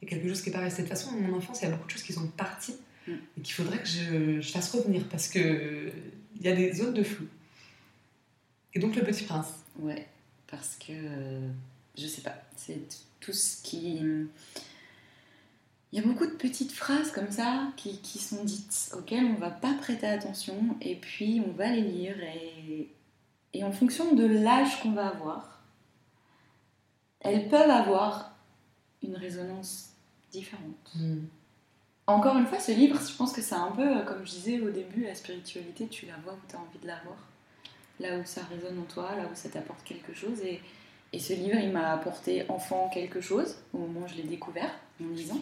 Il 0.00 0.08
y 0.08 0.12
a 0.12 0.16
quelque 0.16 0.28
chose 0.28 0.40
qui 0.40 0.48
est 0.48 0.52
pas 0.52 0.60
resté. 0.60 0.82
De 0.82 0.88
toute 0.88 0.96
façon, 0.96 1.12
dans 1.12 1.18
mon 1.20 1.36
enfance, 1.36 1.60
il 1.60 1.64
y 1.64 1.68
a 1.68 1.70
beaucoup 1.72 1.86
de 1.86 1.90
choses 1.92 2.02
qui 2.02 2.14
sont 2.14 2.26
parties 2.28 2.76
Mm. 3.06 3.12
et 3.38 3.40
qu'il 3.40 3.54
faudrait 3.54 3.78
que 3.78 3.88
je, 3.88 4.40
je 4.40 4.52
fasse 4.52 4.70
revenir 4.72 5.08
parce 5.08 5.28
que 5.28 5.90
il 6.36 6.42
y 6.42 6.48
a 6.48 6.54
des 6.54 6.72
zones 6.72 6.94
de 6.94 7.02
flou. 7.02 7.26
Et 8.74 8.78
donc, 8.78 8.94
Le 8.94 9.02
Petit 9.02 9.24
Prince. 9.24 9.48
Ouais, 9.78 10.06
parce 10.46 10.76
que 10.76 10.92
euh, 10.92 11.48
je 11.96 12.06
sais 12.06 12.22
pas, 12.22 12.34
c'est 12.56 12.80
tout 13.20 13.32
ce 13.32 13.62
qui. 13.62 14.00
Il 15.92 15.98
y 15.98 16.02
a 16.02 16.06
beaucoup 16.06 16.26
de 16.26 16.32
petites 16.32 16.70
phrases 16.70 17.10
comme 17.10 17.30
ça 17.32 17.72
qui, 17.76 17.98
qui 17.98 18.18
sont 18.18 18.44
dites, 18.44 18.92
auxquelles 18.96 19.24
on 19.24 19.34
va 19.34 19.50
pas 19.50 19.74
prêter 19.74 20.06
attention, 20.06 20.76
et 20.80 20.94
puis 20.96 21.42
on 21.44 21.50
va 21.52 21.68
les 21.68 21.82
lire, 21.82 22.16
et, 22.22 22.88
et 23.54 23.64
en 23.64 23.72
fonction 23.72 24.14
de 24.14 24.24
l'âge 24.24 24.80
qu'on 24.82 24.92
va 24.92 25.08
avoir, 25.08 25.60
elles 27.20 27.48
peuvent 27.48 27.70
avoir 27.70 28.36
une 29.02 29.16
résonance 29.16 29.90
différente. 30.30 30.94
Encore 32.06 32.36
une 32.36 32.46
fois, 32.46 32.58
ce 32.58 32.72
livre, 32.72 32.98
je 33.00 33.16
pense 33.16 33.32
que 33.32 33.40
c'est 33.42 33.54
un 33.54 33.70
peu, 33.70 33.98
euh, 33.98 34.02
comme 34.02 34.24
je 34.24 34.30
disais 34.30 34.60
au 34.60 34.70
début, 34.70 35.04
la 35.04 35.14
spiritualité, 35.14 35.86
tu 35.86 36.06
la 36.06 36.16
vois 36.24 36.32
où 36.32 36.48
tu 36.48 36.56
as 36.56 36.58
envie 36.58 36.78
de 36.80 36.86
la 36.86 36.98
voir. 37.04 37.18
Là 38.00 38.18
où 38.18 38.24
ça 38.24 38.42
résonne 38.44 38.80
en 38.80 38.84
toi, 38.84 39.14
là 39.16 39.28
où 39.30 39.34
ça 39.34 39.48
t'apporte 39.48 39.84
quelque 39.84 40.12
chose. 40.12 40.40
Et, 40.40 40.60
et 41.12 41.18
ce 41.18 41.32
livre, 41.32 41.58
il 41.58 41.70
m'a 41.72 41.92
apporté 41.92 42.48
enfant 42.48 42.88
quelque 42.92 43.20
chose 43.20 43.56
au 43.72 43.78
moment 43.78 44.00
où 44.00 44.08
je 44.08 44.14
l'ai 44.16 44.22
découvert, 44.22 44.70
en 45.02 45.08
lisant. 45.08 45.40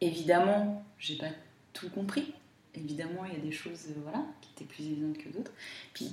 Évidemment, 0.00 0.84
j'ai 0.98 1.16
pas 1.16 1.28
tout 1.72 1.88
compris. 1.90 2.32
Évidemment, 2.74 3.24
il 3.24 3.32
y 3.32 3.36
a 3.36 3.40
des 3.44 3.52
choses 3.52 3.86
euh, 3.90 4.00
voilà, 4.02 4.24
qui 4.40 4.50
étaient 4.54 4.64
plus 4.72 4.84
évidentes 4.86 5.18
que 5.18 5.28
d'autres. 5.28 5.52
Puis 5.94 6.12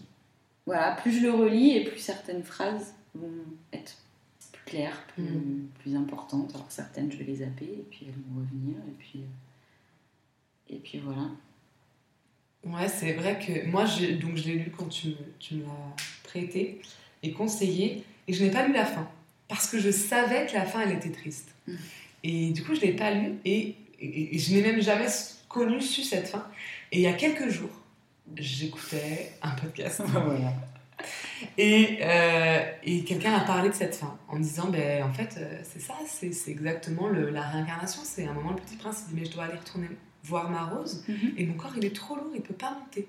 voilà, 0.65 0.93
plus 0.95 1.12
je 1.12 1.21
le 1.21 1.32
relis 1.32 1.71
et 1.78 1.84
plus 1.84 2.00
certaines 2.00 2.43
phrases 2.43 2.93
vont 3.13 3.30
être 3.74 3.98
plus 4.52 4.63
claires, 4.65 5.02
plus, 5.13 5.24
Mhm. 5.24 5.67
plus 5.80 5.95
importantes. 5.95 6.52
Alors 6.56 6.71
certaines, 6.71 7.12
je 7.12 7.17
vais 7.17 7.24
les 7.26 7.38
zapper 7.38 7.65
et 7.65 7.86
puis 7.91 8.06
elles 8.08 8.13
vont 8.13 8.39
revenir. 8.41 8.78
Et 8.88 8.93
puis, 8.98 9.19
euh, 9.19 10.74
et 10.76 10.78
puis 10.78 10.98
voilà. 11.00 11.30
Ouais, 12.63 12.88
c'est 12.88 13.13
vrai 13.13 13.38
que 13.39 13.67
moi, 13.67 13.86
j'ai- 13.86 14.13
donc 14.15 14.38
je 14.38 14.48
l'ai 14.48 14.56
lu 14.56 14.71
quand 14.76 14.88
tu 14.88 15.10
me, 15.10 15.15
tu 15.39 15.56
me 15.56 15.63
l'as 15.65 15.95
prêté 16.24 16.82
et 17.21 17.32
conseillé, 17.32 18.04
et 18.27 18.33
je 18.33 18.43
n'ai 18.43 18.51
pas 18.51 18.65
lu 18.65 18.73
la 18.73 18.85
fin 18.85 19.07
parce 19.47 19.67
que 19.67 19.79
je 19.79 19.91
savais 19.91 20.45
que 20.47 20.53
la 20.53 20.65
fin, 20.65 20.81
elle 20.81 20.93
était 20.93 21.11
triste. 21.11 21.49
Mm. 21.67 21.73
Et 22.23 22.49
du 22.51 22.63
coup, 22.63 22.73
je 22.75 22.81
l'ai 22.81 22.93
pas 22.93 23.11
lu 23.11 23.33
et, 23.45 23.75
et- 23.99 24.35
et 24.35 24.39
je 24.39 24.53
n'ai 24.53 24.61
même 24.61 24.81
jamais 24.81 25.07
connu, 25.47 25.79
su 25.81 26.01
cette 26.03 26.27
fin. 26.27 26.47
Et 26.91 26.97
il 26.97 27.01
y 27.01 27.07
a 27.07 27.13
quelques 27.13 27.49
jours, 27.49 27.69
j'écoutais 28.35 29.31
un 29.41 29.51
podcast 29.51 30.01
voilà. 30.05 30.53
et, 31.57 31.99
euh, 32.01 32.63
et 32.83 33.03
quelqu'un 33.03 33.33
a 33.33 33.41
parlé 33.41 33.69
de 33.69 33.73
cette 33.75 33.95
fin 33.95 34.17
en 34.29 34.39
disant 34.39 34.69
ben, 34.69 35.03
en 35.03 35.13
fait, 35.13 35.35
euh, 35.38 35.59
c'est 35.63 35.81
ça, 35.81 35.93
c'est 36.07 36.51
exactement 36.51 37.07
le- 37.07 37.29
la 37.29 37.41
réincarnation. 37.43 38.01
C'est 38.03 38.25
un 38.25 38.33
moment, 38.33 38.51
le 38.51 38.57
petit 38.57 38.75
prince 38.77 39.03
il 39.07 39.13
dit 39.15 39.21
mais 39.21 39.27
je 39.27 39.33
dois 39.33 39.43
aller 39.45 39.57
retourner 39.57 39.89
voir 40.23 40.49
ma 40.49 40.63
rose. 40.65 41.03
Mhm. 41.07 41.33
Et 41.38 41.45
mon 41.45 41.53
corps, 41.53 41.73
il 41.77 41.85
est 41.85 41.95
trop 41.95 42.15
lourd, 42.15 42.31
il 42.33 42.41
peut 42.41 42.55
pas 42.55 42.71
monter. 42.71 43.07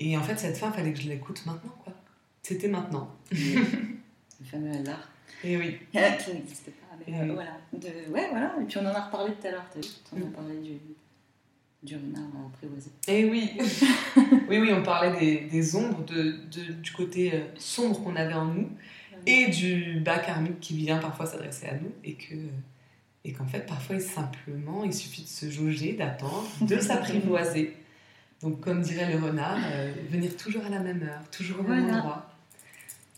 Et 0.00 0.16
en 0.16 0.22
fait, 0.22 0.36
cette 0.38 0.56
fin, 0.56 0.72
fallait 0.72 0.92
que 0.92 1.00
je 1.00 1.08
l'écoute 1.08 1.46
maintenant, 1.46 1.74
quoi. 1.84 1.92
C'était 2.42 2.68
maintenant. 2.68 3.14
Le 4.40 4.46
fameux 4.46 4.70
hasard. 4.70 5.08
Et 5.44 5.56
oui. 5.56 5.78
qui 5.92 6.32
n'existe 6.34 6.66
pas. 6.66 6.96
Mais 7.06 7.12
Mhm. 7.22 7.30
euh, 7.30 7.34
voilà. 7.34 7.50
De... 7.72 8.12
Ouais, 8.12 8.28
voilà. 8.30 8.54
Et 8.60 8.64
puis 8.64 8.78
on 8.78 8.86
en 8.86 8.94
a 8.94 9.00
reparlé 9.02 9.32
tout 9.40 9.46
à 9.46 9.50
l'heure, 9.50 9.66
t'as 9.72 9.80
vu 9.80 9.86
On 10.12 10.16
en 10.16 10.20
a 10.20 10.24
Mhm. 10.24 10.32
parlé 10.32 10.54
du, 10.60 10.72
du 11.82 11.94
renard 11.96 12.46
apprivoisé. 12.52 12.90
Eh 13.08 13.24
oui 13.30 13.52
Oui, 14.48 14.58
oui, 14.58 14.70
on 14.72 14.82
parlait 14.82 15.18
des, 15.18 15.40
des 15.50 15.76
ombres, 15.76 16.04
de, 16.04 16.22
de- 16.50 16.72
du 16.74 16.92
côté 16.92 17.32
euh, 17.34 17.40
sombre 17.58 18.02
qu'on 18.02 18.16
avait 18.16 18.34
en 18.34 18.46
nous 18.46 18.68
et 19.26 19.48
du 19.48 20.00
bas 20.00 20.18
karmique 20.18 20.60
qui 20.60 20.76
vient 20.76 20.98
parfois 20.98 21.26
s'adresser 21.26 21.66
à 21.66 21.74
nous 21.74 21.92
et 22.04 22.14
que 22.14 22.34
et 23.24 23.32
qu'en 23.32 23.46
fait 23.46 23.66
parfois 23.66 23.96
il- 23.96 24.02
simplement 24.02 24.84
il 24.84 24.94
suffit 24.94 25.22
de 25.22 25.28
se 25.28 25.50
jauger, 25.50 25.94
d'attendre, 25.94 26.46
de 26.60 26.78
s'apprivoiser. 26.80 27.74
Donc 28.42 28.60
comme 28.60 28.82
dirait 28.82 29.12
le 29.12 29.18
renard, 29.18 29.58
euh, 29.72 29.92
venir 30.10 30.36
toujours 30.36 30.64
à 30.64 30.68
la 30.68 30.78
même 30.80 31.02
heure, 31.02 31.28
toujours 31.30 31.60
au 31.60 31.62
même 31.64 31.84
Voilà. 31.84 31.98
endroit. 31.98 32.32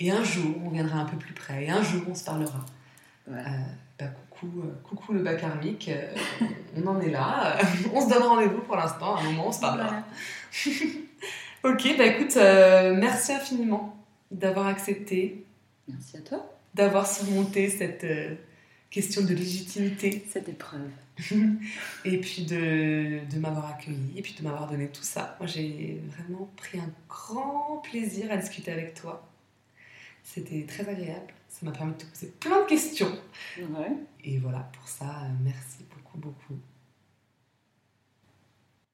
Et 0.00 0.10
un 0.10 0.22
jour 0.22 0.54
on 0.64 0.70
viendra 0.70 0.98
un 0.98 1.04
peu 1.04 1.16
plus 1.16 1.34
près 1.34 1.64
et 1.64 1.70
un 1.70 1.82
jour 1.82 2.02
on 2.08 2.14
se 2.14 2.24
parlera. 2.24 2.64
Voilà. 3.26 3.48
Euh, 3.48 3.50
bah, 3.98 4.06
coucou, 4.06 4.60
euh, 4.60 4.72
coucou 4.84 5.12
le 5.12 5.22
bas 5.22 5.34
karmique, 5.34 5.88
euh, 5.88 6.14
on 6.76 6.86
en 6.86 7.00
est 7.00 7.10
là, 7.10 7.58
on 7.94 8.00
se 8.00 8.08
donne 8.08 8.22
rendez-vous 8.22 8.60
pour 8.60 8.76
l'instant, 8.76 9.16
à 9.16 9.20
un 9.20 9.24
moment 9.24 9.48
on 9.48 9.52
se 9.52 9.60
parlera. 9.60 10.02
Ok, 11.64 11.96
bah 11.98 12.06
écoute, 12.06 12.36
merci 12.36 13.32
infiniment 13.32 13.96
d'avoir 14.30 14.68
accepté, 14.68 15.44
Merci 15.88 16.16
à 16.18 16.20
toi. 16.20 16.56
d'avoir 16.72 17.04
surmonté 17.04 17.68
cette 17.68 18.06
question 18.90 19.22
de 19.22 19.34
légitimité 19.34 20.24
Cette 20.30 20.48
épreuve. 20.48 20.88
et 22.04 22.18
puis 22.18 22.44
de, 22.44 23.18
de 23.28 23.38
m'avoir 23.40 23.74
accueilli 23.74 24.12
et 24.16 24.22
puis 24.22 24.36
de 24.38 24.44
m'avoir 24.44 24.68
donné 24.70 24.86
tout 24.86 25.02
ça. 25.02 25.36
Moi 25.40 25.48
j'ai 25.48 26.00
vraiment 26.16 26.48
pris 26.56 26.78
un 26.78 26.90
grand 27.08 27.82
plaisir 27.82 28.30
à 28.30 28.36
discuter 28.36 28.70
avec 28.70 28.94
toi. 28.94 29.28
C'était 30.34 30.66
très 30.68 30.86
agréable, 30.86 31.32
ça 31.48 31.64
m'a 31.64 31.72
permis 31.72 31.94
de 31.94 31.98
te 31.98 32.04
poser 32.04 32.26
plein 32.38 32.60
de 32.62 32.66
questions. 32.66 33.10
Ouais. 33.58 33.92
Et 34.22 34.36
voilà, 34.36 34.68
pour 34.74 34.86
ça, 34.86 35.06
euh, 35.06 35.28
merci 35.42 35.86
beaucoup, 35.88 36.18
beaucoup. 36.18 36.58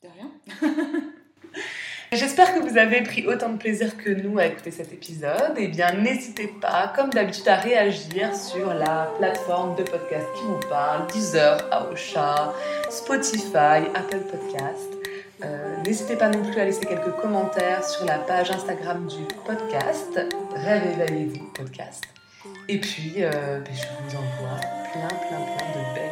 De 0.01 0.09
rien. 0.09 0.31
J'espère 2.13 2.55
que 2.55 2.61
vous 2.61 2.79
avez 2.79 3.03
pris 3.03 3.27
autant 3.27 3.49
de 3.49 3.59
plaisir 3.59 3.97
que 3.97 4.11
nous 4.11 4.39
à 4.39 4.47
écouter 4.47 4.71
cet 4.71 4.93
épisode. 4.93 5.55
Et 5.57 5.67
bien, 5.67 5.95
n'hésitez 5.95 6.47
pas, 6.47 6.93
comme 6.95 7.11
d'habitude, 7.11 7.49
à 7.49 7.57
réagir 7.57 8.37
sur 8.37 8.73
la 8.73 9.13
plateforme 9.19 9.75
de 9.75 9.83
podcast 9.83 10.27
qui 10.37 10.45
vous 10.45 10.61
parle, 10.69 11.09
Deezer, 11.09 11.59
Aosha, 11.73 12.55
Spotify, 12.91 13.89
Apple 13.93 14.21
Podcast. 14.31 14.94
Euh, 15.45 15.83
n'hésitez 15.85 16.17
pas 16.17 16.29
non 16.29 16.43
plus 16.43 16.59
à 16.59 16.65
laisser 16.65 16.87
quelques 16.87 17.15
commentaires 17.21 17.85
sur 17.85 18.05
la 18.07 18.19
page 18.19 18.51
Instagram 18.51 19.07
du 19.07 19.25
podcast, 19.47 20.19
Rêve 20.55 20.99
éveillez-vous 20.99 21.53
podcast. 21.53 22.05
Et 22.69 22.79
puis, 22.79 23.15
euh, 23.19 23.61
ben, 23.61 23.75
je 23.75 23.83
vous 23.83 24.17
envoie 24.17 24.61
plein, 24.93 25.09
plein, 25.09 25.39
plein 25.39 26.04